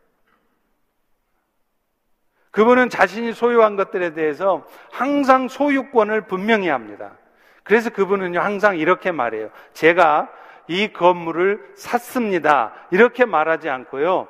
그분은 2.51 2.91
자신이 2.91 3.33
소유한 3.33 3.77
것들에 3.77 4.13
대해서 4.13 4.67
항상 4.91 5.49
소유권을 5.49 6.27
분명히 6.27 6.69
합니다. 6.69 7.17
그래서 7.65 7.91
그분은요, 7.91 8.41
항상 8.41 8.77
이렇게 8.77 9.11
말해요. 9.11 9.51
제가 9.73 10.31
이 10.69 10.93
건물을 10.93 11.73
샀습니다. 11.77 12.75
이렇게 12.91 13.25
말하지 13.25 13.69
않고요. 13.69 14.29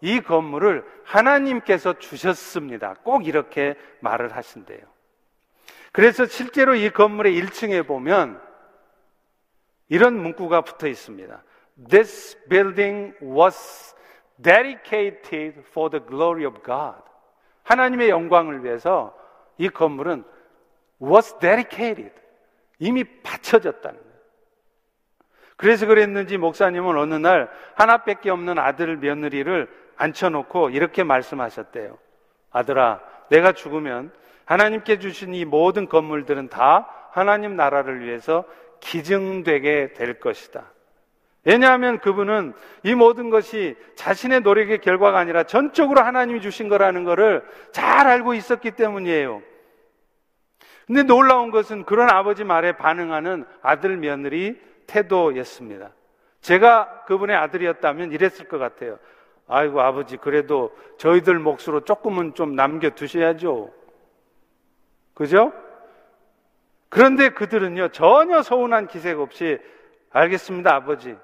이 0.00 0.20
건물을 0.20 0.84
하나님께서 1.04 1.98
주셨습니다. 1.98 2.94
꼭 3.02 3.26
이렇게 3.26 3.74
말을 4.00 4.36
하신대요. 4.36 4.80
그래서 5.92 6.26
실제로 6.26 6.74
이 6.74 6.90
건물의 6.90 7.40
1층에 7.40 7.86
보면 7.86 8.40
이런 9.88 10.14
문구가 10.14 10.60
붙어 10.62 10.88
있습니다. 10.88 11.42
This 11.76 12.36
building 12.48 13.14
was 13.20 13.94
dedicated 14.40 15.64
for 15.70 15.90
the 15.90 16.04
glory 16.04 16.44
of 16.44 16.62
God. 16.62 17.02
하나님의 17.64 18.10
영광을 18.10 18.64
위해서 18.64 19.14
이 19.58 19.68
건물은 19.68 20.24
was 21.02 21.38
dedicated. 21.38 22.12
이미 22.78 23.04
바쳐졌다는 23.04 23.98
거예요. 23.98 24.14
그래서 25.56 25.86
그랬는지 25.86 26.36
목사님은 26.36 26.98
어느 26.98 27.14
날 27.14 27.50
하나밖에 27.74 28.30
없는 28.30 28.58
아들 28.58 28.96
며느리를 28.96 29.68
앉혀놓고 29.96 30.70
이렇게 30.70 31.04
말씀하셨대요. 31.04 31.96
아들아, 32.50 33.00
내가 33.30 33.52
죽으면 33.52 34.12
하나님께 34.44 34.98
주신 34.98 35.34
이 35.34 35.44
모든 35.44 35.88
건물들은 35.88 36.48
다 36.48 36.88
하나님 37.12 37.56
나라를 37.56 38.04
위해서 38.04 38.44
기증되게 38.80 39.94
될 39.94 40.20
것이다. 40.20 40.73
왜냐하면 41.44 41.98
그분은 41.98 42.54
이 42.82 42.94
모든 42.94 43.30
것이 43.30 43.76
자신의 43.96 44.40
노력의 44.40 44.78
결과가 44.78 45.18
아니라 45.18 45.42
전적으로 45.44 46.00
하나님이 46.00 46.40
주신 46.40 46.68
거라는 46.68 47.04
것을 47.04 47.44
잘 47.70 48.06
알고 48.06 48.34
있었기 48.34 48.72
때문이에요. 48.72 49.42
근데 50.86 51.02
놀라운 51.02 51.50
것은 51.50 51.84
그런 51.84 52.10
아버지 52.10 52.44
말에 52.44 52.72
반응하는 52.72 53.44
아들 53.62 53.96
며느리 53.96 54.60
태도였습니다. 54.86 55.92
제가 56.40 57.04
그분의 57.06 57.36
아들이었다면 57.36 58.12
이랬을 58.12 58.48
것 58.48 58.58
같아요. 58.58 58.98
아이고 59.46 59.80
아버지 59.80 60.16
그래도 60.16 60.74
저희들 60.98 61.38
몫으로 61.38 61.80
조금은 61.84 62.34
좀 62.34 62.54
남겨 62.54 62.90
두셔야죠. 62.90 63.72
그죠? 65.14 65.52
그런데 66.88 67.30
그들은요 67.30 67.88
전혀 67.88 68.42
서운한 68.42 68.86
기색 68.86 69.18
없이 69.18 69.58
알겠습니다 70.10 70.74
아버지 70.74 71.16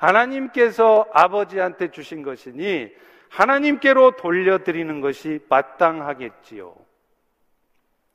하나님께서 0.00 1.06
아버지한테 1.12 1.90
주신 1.90 2.22
것이니 2.22 2.90
하나님께로 3.28 4.16
돌려드리는 4.16 5.00
것이 5.00 5.40
마땅하겠지요. 5.48 6.74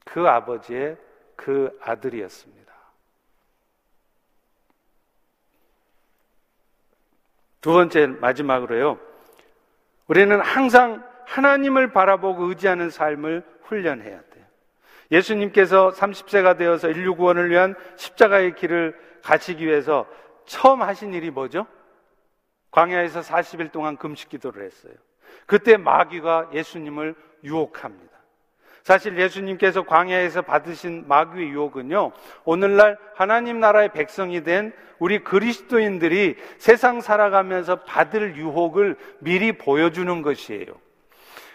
그 0.04 0.28
아버지의 0.28 0.98
그 1.36 1.78
아들이었습니다. 1.82 2.74
두 7.62 7.74
번째 7.74 8.08
마지막으로요. 8.08 9.00
우리는 10.08 10.40
항상 10.40 11.04
하나님을 11.26 11.92
바라보고 11.92 12.46
의지하는 12.46 12.90
삶을 12.90 13.44
훈련해야 13.64 14.22
돼요. 14.22 14.46
예수님께서 15.12 15.92
30세가 15.92 16.58
되어서 16.58 16.90
인류 16.90 17.16
구원을 17.16 17.50
위한 17.50 17.76
십자가의 17.96 18.56
길을 18.56 19.00
가시기 19.24 19.66
위해서 19.66 20.08
처음 20.46 20.82
하신 20.82 21.14
일이 21.14 21.32
뭐죠? 21.32 21.66
광야에서 22.72 23.22
40일 23.22 23.72
동안 23.72 23.98
금식 23.98 24.30
기도를 24.30 24.66
했어요. 24.66 24.94
그때 25.46 25.78
마귀가 25.78 26.50
예수님을 26.54 27.16
유혹합니다. 27.44 28.16
사실 28.84 29.18
예수님께서 29.18 29.84
광야에서 29.84 30.44
받으신 30.44 31.06
마귀의 31.08 31.50
유혹은요, 31.50 32.12
오늘날 32.44 33.00
하나님 33.16 33.60
나라의 33.60 33.90
백성이 33.90 34.44
된 34.44 34.74
우리 35.00 35.24
그리스도인들이 35.24 36.36
세상 36.60 37.02
살아가면서 37.02 37.84
받을 37.84 38.36
유혹을 38.36 38.98
미리 39.20 39.54
보여주는 39.54 40.22
것이에요. 40.22 40.68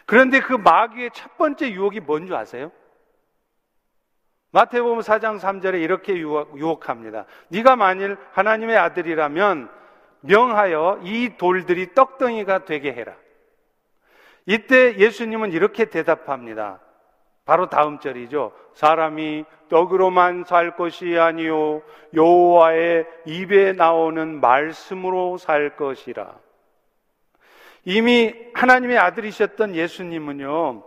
그런데 0.07 0.41
그 0.41 0.55
마귀의 0.55 1.11
첫 1.15 1.37
번째 1.39 1.71
유혹이 1.71 2.01
뭔지 2.01 2.35
아세요? 2.35 2.73
마태복음 4.53 5.01
4장 5.01 5.39
3절에 5.39 5.81
이렇게 5.81 6.17
유혹, 6.17 6.89
합니다 6.89 7.25
네가 7.49 7.77
만일 7.77 8.17
하나님의 8.33 8.77
아들이라면 8.77 9.71
명하여 10.21 11.01
이 11.05 11.37
돌들이 11.39 11.95
떡덩이가 11.95 12.65
되게 12.65 12.93
해라. 12.93 13.15
이때 14.47 14.97
예수님은 14.97 15.53
이렇게 15.53 15.87
대답합니다. 15.87 16.81
바로 17.45 17.69
다음 17.69 17.99
절이죠. 17.99 18.53
사람이 18.75 19.45
떡으로만 19.71 20.45
살 20.45 20.77
것이 20.77 21.19
아니요 21.19 21.83
여호와의 22.15 23.07
입에 23.27 23.73
나오는 23.73 24.41
말씀으로 24.41 25.39
살 25.39 25.77
것이라. 25.77 26.35
이미 27.85 28.35
하나님의 28.55 28.99
아들이셨던 28.99 29.75
예수님은요. 29.75 30.85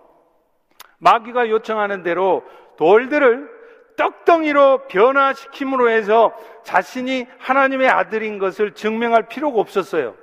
마귀가 1.00 1.50
요청하는 1.50 2.04
대로 2.04 2.44
돌들을 2.78 3.50
떡덩이로 3.96 4.88
변화시킴으로 4.88 5.90
해서 5.90 6.36
자신이 6.64 7.28
하나님의 7.38 7.90
아들인 7.90 8.40
것을 8.40 8.74
증명할 8.74 9.28
필요가 9.28 9.60
없었어요. 9.60 10.16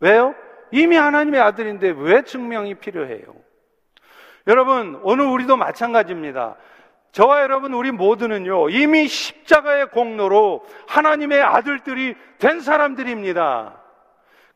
왜요? 0.00 0.34
이미 0.70 0.96
하나님의 0.96 1.40
아들인데 1.40 1.94
왜 1.96 2.22
증명이 2.22 2.76
필요해요? 2.76 3.22
여러분, 4.46 4.98
오늘 5.02 5.26
우리도 5.26 5.56
마찬가지입니다. 5.56 6.56
저와 7.12 7.42
여러분, 7.42 7.74
우리 7.74 7.92
모두는요, 7.92 8.70
이미 8.70 9.06
십자가의 9.06 9.90
공로로 9.90 10.64
하나님의 10.88 11.42
아들들이 11.42 12.16
된 12.38 12.60
사람들입니다. 12.60 13.78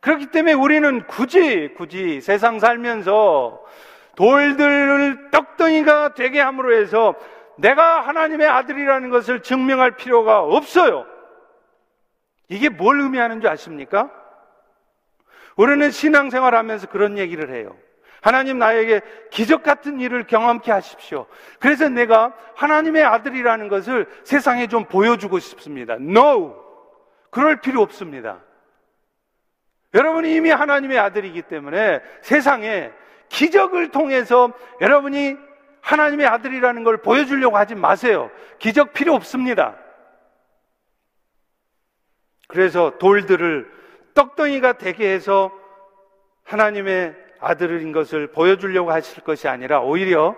그렇기 0.00 0.26
때문에 0.26 0.54
우리는 0.54 1.06
굳이, 1.06 1.70
굳이 1.76 2.20
세상 2.20 2.58
살면서 2.58 3.62
돌들을 4.16 5.30
떡덩이가 5.30 6.14
되게 6.14 6.40
함으로 6.40 6.74
해서 6.74 7.14
내가 7.58 8.00
하나님의 8.00 8.46
아들이라는 8.46 9.10
것을 9.10 9.42
증명할 9.42 9.92
필요가 9.92 10.40
없어요. 10.40 11.06
이게 12.48 12.68
뭘 12.68 13.00
의미하는 13.00 13.40
줄 13.40 13.50
아십니까? 13.50 14.10
우리는 15.56 15.90
신앙생활 15.90 16.54
하면서 16.54 16.86
그런 16.86 17.18
얘기를 17.18 17.54
해요. 17.54 17.76
하나님 18.20 18.58
나에게 18.58 19.02
기적 19.30 19.62
같은 19.62 20.00
일을 20.00 20.26
경험케 20.26 20.72
하십시오. 20.72 21.26
그래서 21.60 21.88
내가 21.88 22.34
하나님의 22.56 23.04
아들이라는 23.04 23.68
것을 23.68 24.06
세상에 24.24 24.66
좀 24.66 24.84
보여주고 24.84 25.38
싶습니다. 25.38 25.94
No! 25.94 26.56
그럴 27.30 27.60
필요 27.60 27.82
없습니다. 27.82 28.40
여러분이 29.94 30.34
이미 30.34 30.50
하나님의 30.50 30.98
아들이기 30.98 31.42
때문에 31.42 32.00
세상에 32.22 32.92
기적을 33.28 33.90
통해서 33.90 34.52
여러분이 34.80 35.36
하나님의 35.80 36.26
아들이라는 36.26 36.84
걸 36.84 36.98
보여주려고 36.98 37.56
하지 37.56 37.74
마세요. 37.74 38.30
기적 38.58 38.92
필요 38.92 39.14
없습니다. 39.14 39.76
그래서 42.48 42.98
돌들을 42.98 43.70
떡덩이가 44.14 44.78
되게 44.78 45.12
해서 45.12 45.52
하나님의 46.44 47.14
아들인 47.38 47.92
것을 47.92 48.28
보여주려고 48.28 48.90
하실 48.90 49.22
것이 49.22 49.46
아니라 49.48 49.80
오히려 49.80 50.36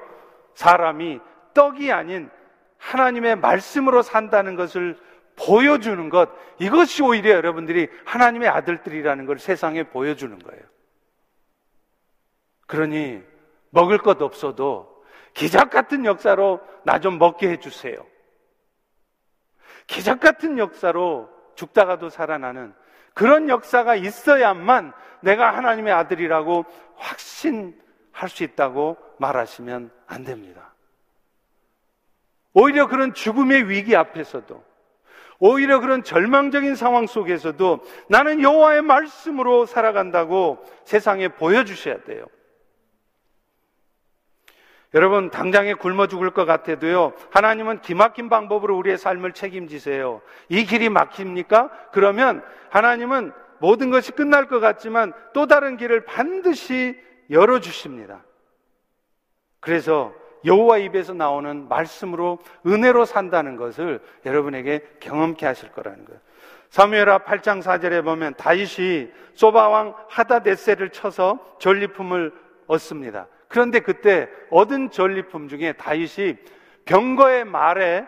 사람이 0.55 1.21
떡이 1.55 1.93
아닌 1.93 2.31
하나님의 2.79 3.37
말씀으로 3.37 4.03
산다는 4.03 4.57
것을 4.57 4.97
보여주는 5.37 6.11
것, 6.11 6.31
이것이 6.59 7.03
오히려 7.03 7.31
여러분들이 7.31 7.89
하나님의 8.05 8.49
아들들이라는 8.49 9.27
걸 9.27 9.39
세상에 9.39 9.85
보여주는 9.85 10.37
거예요. 10.39 10.63
그러니 12.69 13.21
먹을 13.71 13.99
것 13.99 14.23
없어도 14.23 15.03
기적 15.35 15.71
같은 15.71 16.05
역사로 16.05 16.61
나 16.85 17.01
좀 17.01 17.19
먹게 17.19 17.49
해주세요. 17.51 17.97
기적 19.87 20.21
같은 20.21 20.59
역사로 20.59 21.29
죽다가도 21.57 22.09
살아나는 22.09 22.75
그런 23.15 23.49
역사가 23.49 23.97
있어야만 23.97 24.93
내가 25.23 25.57
하나님의 25.57 25.93
아들이라고 25.93 26.65
확신할 26.97 28.29
수 28.29 28.45
있다고 28.45 28.97
말하시면 29.19 29.91
안 30.07 30.25
됩니다. 30.25 30.75
오히려 32.53 32.87
그런 32.87 33.15
죽음의 33.15 33.69
위기 33.69 33.97
앞에서도 33.97 34.65
오히려 35.41 35.81
그런 35.81 36.03
절망적인 36.03 36.75
상황 36.75 37.07
속에서도 37.07 37.85
나는 38.09 38.43
여호와의 38.43 38.83
말씀으로 38.83 39.67
살아간다고 39.67 40.59
세상에 40.85 41.29
보여주셔야 41.29 42.03
돼요. 42.05 42.27
여러분, 44.95 45.31
당장에 45.31 45.75
굶어 45.75 46.07
죽을 46.07 46.31
것 46.31 46.47
같아도요, 46.47 47.13
하나님은 47.31 47.83
기막힌 47.83 48.29
방법으로 48.29 48.77
우리의 48.79 48.97
삶을 48.97 49.33
책임지세요. 49.33 50.23
이 50.49 50.65
길이 50.65 50.89
막힙니까? 50.89 51.71
그러면 51.93 52.43
하나님은 52.71 53.33
모든 53.59 53.91
것이 53.91 54.13
끝날 54.13 54.47
것 54.47 54.61
같지만 54.61 55.13
또 55.35 55.47
다른 55.47 55.77
길을 55.77 56.05
반드시 56.05 56.99
열어주십니다. 57.31 58.25
그래서 59.61 60.15
여호와 60.45 60.79
입에서 60.79 61.13
나오는 61.13 61.69
말씀으로 61.69 62.39
은혜로 62.67 63.05
산다는 63.05 63.57
것을 63.57 64.01
여러분에게 64.25 64.87
경험케 65.01 65.45
하실 65.45 65.71
거라는 65.73 66.05
거예요. 66.05 66.21
사무엘하 66.71 67.19
8장 67.21 67.63
4절에 67.63 68.05
보면 68.05 68.35
다윗이 68.35 69.11
소바왕 69.35 69.95
하다데세를 70.09 70.91
쳐서 70.91 71.39
전리품을 71.59 72.33
얻습니다. 72.67 73.27
그런데 73.49 73.81
그때 73.81 74.29
얻은 74.51 74.91
전리품 74.91 75.49
중에 75.49 75.73
다윗이 75.73 76.37
병거의 76.85 77.45
말에 77.45 78.07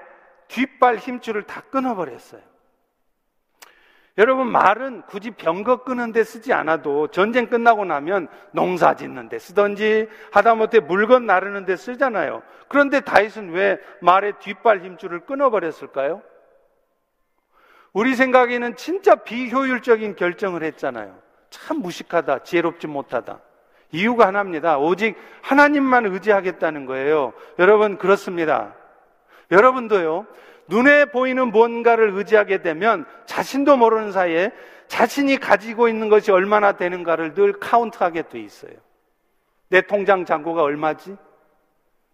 뒷발 0.49 0.97
힘줄을 0.97 1.45
다 1.45 1.62
끊어버렸어요. 1.70 2.41
여러분, 4.18 4.51
말은 4.51 5.03
굳이 5.03 5.30
병거 5.30 5.84
끄는데 5.84 6.24
쓰지 6.24 6.53
않아도 6.53 7.09
전쟁 7.09 7.49
끝나고 7.49 7.84
나면 7.84 8.28
농사 8.53 8.95
짓는데 8.95 9.38
쓰든지 9.38 10.09
하다못해 10.32 10.80
물건 10.80 11.26
나르는데 11.26 11.76
쓰잖아요. 11.76 12.43
그런데 12.68 13.01
다윗은 13.01 13.53
왜 13.53 13.78
말의 14.01 14.34
뒷발 14.41 14.80
힘줄을 14.80 15.20
끊어버렸을까요? 15.20 16.22
우리 17.93 18.14
생각에는 18.14 18.76
진짜 18.76 19.14
비효율적인 19.14 20.16
결정을 20.16 20.64
했잖아요. 20.64 21.18
참 21.49 21.78
무식하다, 21.78 22.43
지혜롭지 22.43 22.88
못하다. 22.88 23.41
이유가 23.93 24.26
하나입니다. 24.26 24.78
오직 24.78 25.16
하나님만 25.43 26.07
의지하겠다는 26.07 26.86
거예요. 26.86 27.32
여러분, 27.59 27.99
그렇습니다. 27.99 28.74
여러분도요, 29.51 30.26
눈에 30.68 31.07
보이는 31.07 31.51
뭔가를 31.51 32.11
의지하게 32.14 32.62
되면 32.62 33.05
자신도 33.26 33.76
모르는 33.76 34.12
사이에 34.12 34.53
자신이 34.86 35.38
가지고 35.38 35.88
있는 35.88 36.09
것이 36.09 36.30
얼마나 36.30 36.72
되는가를 36.72 37.34
늘 37.34 37.53
카운트하게 37.55 38.22
돼 38.22 38.41
있어요. 38.41 38.72
내 39.68 39.82
통장 39.82 40.24
잔고가 40.24 40.62
얼마지? 40.62 41.16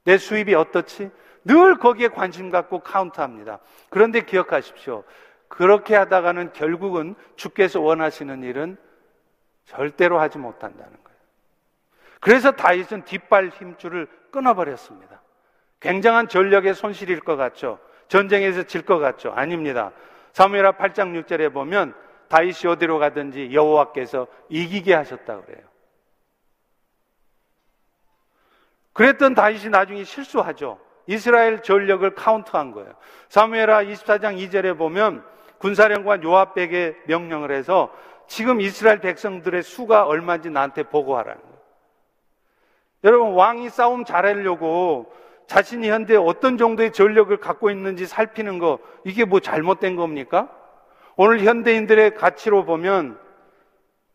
내 0.05 0.19
수입이 0.19 0.55
어떻지? 0.55 1.11
늘 1.45 1.79
거기에 1.79 2.09
관심 2.09 2.51
갖고 2.51 2.81
카운트합니다. 2.81 3.61
그런데 3.89 4.23
기억하십시오. 4.23 5.05
그렇게 5.49 5.95
하다가는 5.95 6.53
결국은 6.53 7.15
주께서 7.37 7.81
원하시는 7.81 8.43
일은 8.43 8.77
절대로 9.65 10.19
하지 10.19 10.39
못한다는 10.39 10.91
거예요. 10.91 11.06
그래서 12.27 12.51
다윗은 12.51 13.05
뒷발 13.05 13.51
힘줄을 13.51 14.09
끊어버렸습니다. 14.33 15.23
굉장한 15.79 16.27
전력의 16.27 16.75
손실일 16.75 17.21
것 17.21 17.37
같죠. 17.37 17.79
전쟁에서 18.09 18.65
질 18.65 18.83
것 18.85 18.99
같죠. 18.99 19.31
아닙니다. 19.31 19.93
사무엘하 20.33 20.73
8장 20.73 21.23
6절에 21.23 21.53
보면 21.53 21.95
다윗이 22.27 22.67
어디로 22.73 22.99
가든지 22.99 23.51
여호와께서 23.53 24.27
이기게 24.49 24.93
하셨다 24.93 25.41
그래요. 25.43 25.65
그랬던 28.93 29.37
다윗이 29.37 29.69
나중에 29.69 30.03
실수하죠. 30.03 30.81
이스라엘 31.07 31.63
전력을 31.63 32.13
카운트한 32.17 32.73
거예요. 32.73 32.93
사무엘하 33.29 33.85
24장 33.85 34.37
2절에 34.37 34.77
보면 34.77 35.25
군사령관 35.59 36.25
요압에게 36.25 37.03
명령을 37.07 37.53
해서 37.53 37.95
지금 38.27 38.61
이스라엘 38.61 38.99
백성들의 38.99 39.63
수가 39.63 40.07
얼마인지 40.07 40.51
나한테 40.51 40.83
보고하라는 40.83 41.41
거예요. 41.41 41.56
여러분 43.05 43.33
왕이 43.35 43.71
싸움 43.71 44.05
잘하려고 44.05 45.13
자신이 45.47 45.89
현재 45.89 46.17
어떤 46.17 46.59
정도의 46.59 46.93
전력을 46.93 47.37
갖고 47.37 47.71
있는지 47.71 48.07
살피는 48.07 48.59
거 48.59 48.79
이게 49.05 49.25
뭐 49.25 49.41
잘못된 49.41 49.97
겁니까? 49.97 50.51
오늘 51.17 51.41
현대인들의 51.41 52.15
가치로 52.15 52.65
보면 52.65 53.19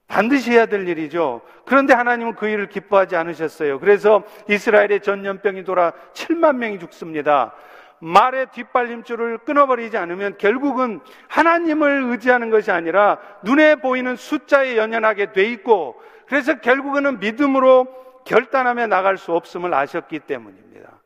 반드시 0.07 0.51
해야 0.51 0.65
될 0.65 0.87
일이죠. 0.87 1.41
그런데 1.65 1.93
하나님은 1.93 2.35
그 2.35 2.47
일을 2.47 2.67
기뻐하지 2.67 3.15
않으셨어요. 3.15 3.79
그래서 3.79 4.23
이스라엘의 4.49 5.01
전염병이 5.01 5.63
돌아 5.63 5.93
7만 6.13 6.57
명이 6.57 6.79
죽습니다. 6.79 7.53
말의 7.99 8.47
뒷발림줄을 8.51 9.39
끊어버리지 9.39 9.95
않으면 9.95 10.37
결국은 10.37 10.99
하나님을 11.29 12.03
의지하는 12.09 12.49
것이 12.49 12.71
아니라 12.71 13.19
눈에 13.43 13.75
보이는 13.75 14.15
숫자에 14.15 14.75
연연하게 14.75 15.31
돼 15.31 15.45
있고 15.45 16.01
그래서 16.27 16.59
결국은 16.59 17.19
믿음으로 17.19 17.87
결단하며 18.25 18.87
나갈 18.87 19.17
수 19.17 19.33
없음을 19.33 19.73
아셨기 19.73 20.19
때문입니다. 20.19 20.99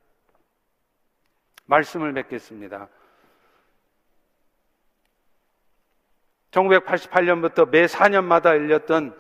말씀을 1.66 2.12
맺겠습니다. 2.14 2.88
1988년부터 6.52 7.70
매 7.70 7.86
4년마다 7.86 8.48
열렸던 8.48 9.16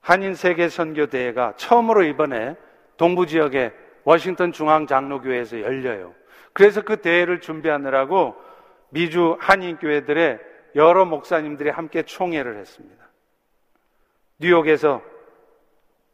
한인 0.00 0.34
세계 0.34 0.68
선교 0.68 1.06
대회가 1.06 1.54
처음으로 1.56 2.02
이번에 2.04 2.56
동부 2.96 3.26
지역의 3.26 3.72
워싱턴 4.04 4.52
중앙 4.52 4.86
장로교회에서 4.86 5.60
열려요. 5.60 6.14
그래서 6.52 6.82
그 6.82 7.00
대회를 7.00 7.40
준비하느라고 7.40 8.34
미주 8.90 9.36
한인 9.40 9.76
교회들의 9.76 10.40
여러 10.74 11.04
목사님들이 11.04 11.70
함께 11.70 12.02
총회를 12.02 12.56
했습니다. 12.56 13.08
뉴욕에서 14.38 15.02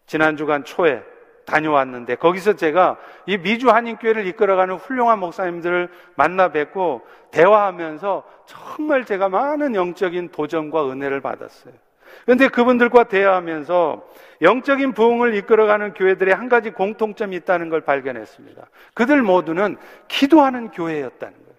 지난 0.07 0.37
주간 0.37 0.65
초에 0.65 1.03
다녀왔는데 1.47 2.17
거기서 2.17 2.55
제가 2.55 2.97
이 3.27 3.39
미주 3.39 3.71
한인교회를 3.71 4.27
이끌어가는 4.27 4.75
훌륭한 4.77 5.21
목사님들을 5.21 5.89
만나 6.17 6.49
뵙고 6.49 7.07
대화하면서 7.31 8.25
정말 8.47 9.05
제가 9.05 9.29
많은 9.29 9.75
영적인 9.75 10.31
도전과 10.31 10.91
은혜를 10.91 11.21
받았어요. 11.21 11.75
그런데 12.25 12.49
그분들과 12.49 13.05
대화하면서 13.05 14.09
영적인 14.43 14.93
부흥을 14.93 15.35
이끌어가는 15.35 15.95
교회들의 15.95 16.35
한 16.35 16.49
가지 16.49 16.71
공통점이 16.71 17.37
있다는 17.37 17.69
걸 17.69 17.83
발견했습니다. 17.83 18.67
그들 18.95 19.23
모두는 19.23 19.77
기도하는 20.09 20.71
교회였다는 20.71 21.35
거예요. 21.35 21.57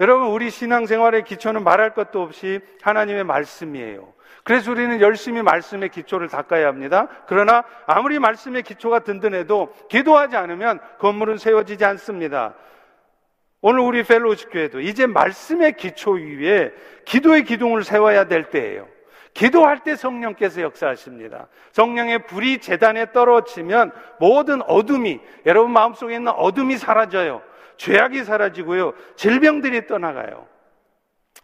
여러분, 0.00 0.28
우리 0.28 0.50
신앙생활의 0.50 1.24
기초는 1.24 1.64
말할 1.64 1.94
것도 1.94 2.22
없이 2.22 2.60
하나님의 2.82 3.24
말씀이에요. 3.24 4.12
그래서 4.44 4.70
우리는 4.70 5.00
열심히 5.00 5.42
말씀의 5.42 5.90
기초를 5.90 6.28
닦아야 6.28 6.66
합니다. 6.68 7.08
그러나 7.26 7.64
아무리 7.86 8.18
말씀의 8.18 8.62
기초가 8.62 9.00
든든해도 9.00 9.74
기도하지 9.88 10.36
않으면 10.36 10.80
건물은 10.98 11.38
세워지지 11.38 11.84
않습니다. 11.84 12.54
오늘 13.60 13.80
우리 13.80 14.02
펠로우십 14.04 14.50
교회도 14.52 14.80
이제 14.80 15.06
말씀의 15.06 15.76
기초 15.76 16.12
위에 16.12 16.72
기도의 17.04 17.44
기둥을 17.44 17.84
세워야 17.84 18.24
될 18.24 18.50
때예요. 18.50 18.86
기도할 19.34 19.80
때 19.84 19.94
성령께서 19.94 20.62
역사하십니다. 20.62 21.48
성령의 21.72 22.26
불이 22.26 22.58
재단에 22.58 23.12
떨어지면 23.12 23.92
모든 24.18 24.62
어둠이 24.62 25.20
여러분 25.46 25.72
마음속에 25.72 26.14
있는 26.14 26.32
어둠이 26.32 26.76
사라져요. 26.76 27.42
죄악이 27.76 28.24
사라지고요. 28.24 28.94
질병들이 29.16 29.86
떠나가요. 29.86 30.46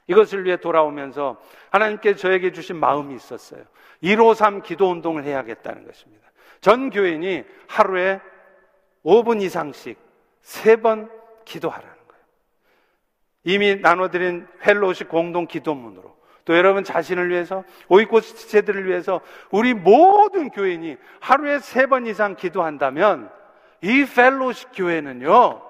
이것을 0.07 0.45
위해 0.45 0.57
돌아오면서 0.57 1.41
하나님께 1.71 2.17
저에게 2.17 2.53
주신 2.53 2.77
마음이 2.77 3.15
있었어요. 3.15 3.65
153 4.03 4.63
기도 4.63 4.91
운동을 4.91 5.25
해야겠다는 5.25 5.87
것입니다. 5.87 6.31
전 6.61 6.91
교인이 6.91 7.45
하루에 7.69 8.21
5분 9.05 9.43
이상씩 9.43 9.99
3번 10.43 11.11
기도하라는 11.45 11.93
거예요. 11.93 12.25
이미 13.45 13.77
나눠드린 13.77 14.47
휄로쉽 14.67 15.05
공동 15.05 15.47
기도문으로 15.47 16.15
또 16.45 16.57
여러분 16.57 16.85
자신을 16.85 17.31
위해서 17.31 17.65
오이코스 17.89 18.21
지체들을 18.21 18.87
위해서 18.87 19.21
우리 19.51 19.73
모든 19.73 20.51
교인이 20.51 20.97
하루에 21.21 21.59
3번 21.59 22.07
이상 22.07 22.37
기도한다면 22.37 23.31
이 23.81 24.05
휄로쉽 24.05 24.67
교회는요 24.75 25.63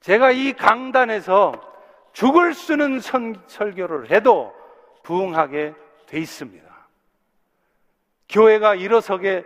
제가 0.00 0.32
이 0.32 0.52
강단에서 0.52 1.73
죽을 2.14 2.54
쓰는 2.54 3.00
선, 3.00 3.36
설교를 3.48 4.10
해도 4.10 4.54
부흥하게 5.02 5.74
돼 6.06 6.18
있습니다. 6.18 6.64
교회가 8.28 8.76
일어서게 8.76 9.44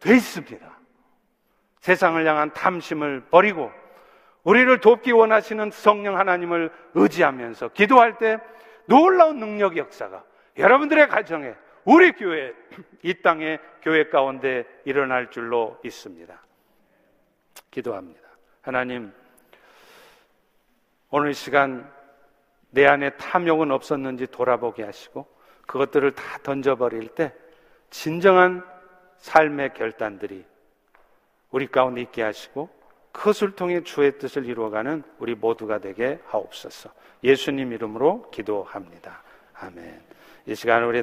돼 0.00 0.14
있습니다. 0.16 0.76
세상을 1.80 2.26
향한 2.26 2.52
탐심을 2.52 3.26
버리고 3.30 3.70
우리를 4.42 4.80
돕기 4.80 5.12
원하시는 5.12 5.70
성령 5.70 6.18
하나님을 6.18 6.72
의지하면서 6.94 7.68
기도할 7.68 8.18
때 8.18 8.38
놀라운 8.86 9.38
능력 9.38 9.76
역사가 9.76 10.24
여러분들의 10.56 11.08
가정에 11.08 11.54
우리 11.84 12.12
교회 12.12 12.54
이 13.02 13.14
땅의 13.14 13.60
교회 13.82 14.08
가운데 14.08 14.64
일어날 14.84 15.30
줄로 15.30 15.78
있습니다. 15.84 16.34
기도합니다. 17.70 18.20
하나님 18.62 19.12
오늘 21.10 21.34
시간 21.34 21.95
내 22.70 22.86
안에 22.86 23.10
탐욕은 23.16 23.70
없었는지 23.70 24.26
돌아보게 24.26 24.82
하시고 24.82 25.26
그것들을 25.66 26.12
다 26.12 26.38
던져버릴 26.42 27.08
때 27.08 27.32
진정한 27.90 28.64
삶의 29.18 29.74
결단들이 29.74 30.44
우리 31.50 31.66
가운데 31.66 32.02
있게 32.02 32.22
하시고 32.22 32.68
그것을 33.12 33.52
통해 33.52 33.82
주의 33.82 34.18
뜻을 34.18 34.44
이루어가는 34.44 35.02
우리 35.18 35.34
모두가 35.34 35.78
되게 35.78 36.18
하옵소서. 36.26 36.90
예수님 37.24 37.72
이름으로 37.72 38.30
기도합니다. 38.30 39.22
아멘. 39.54 40.02
이 40.46 40.54
시간 40.54 40.84
우리 40.84 41.02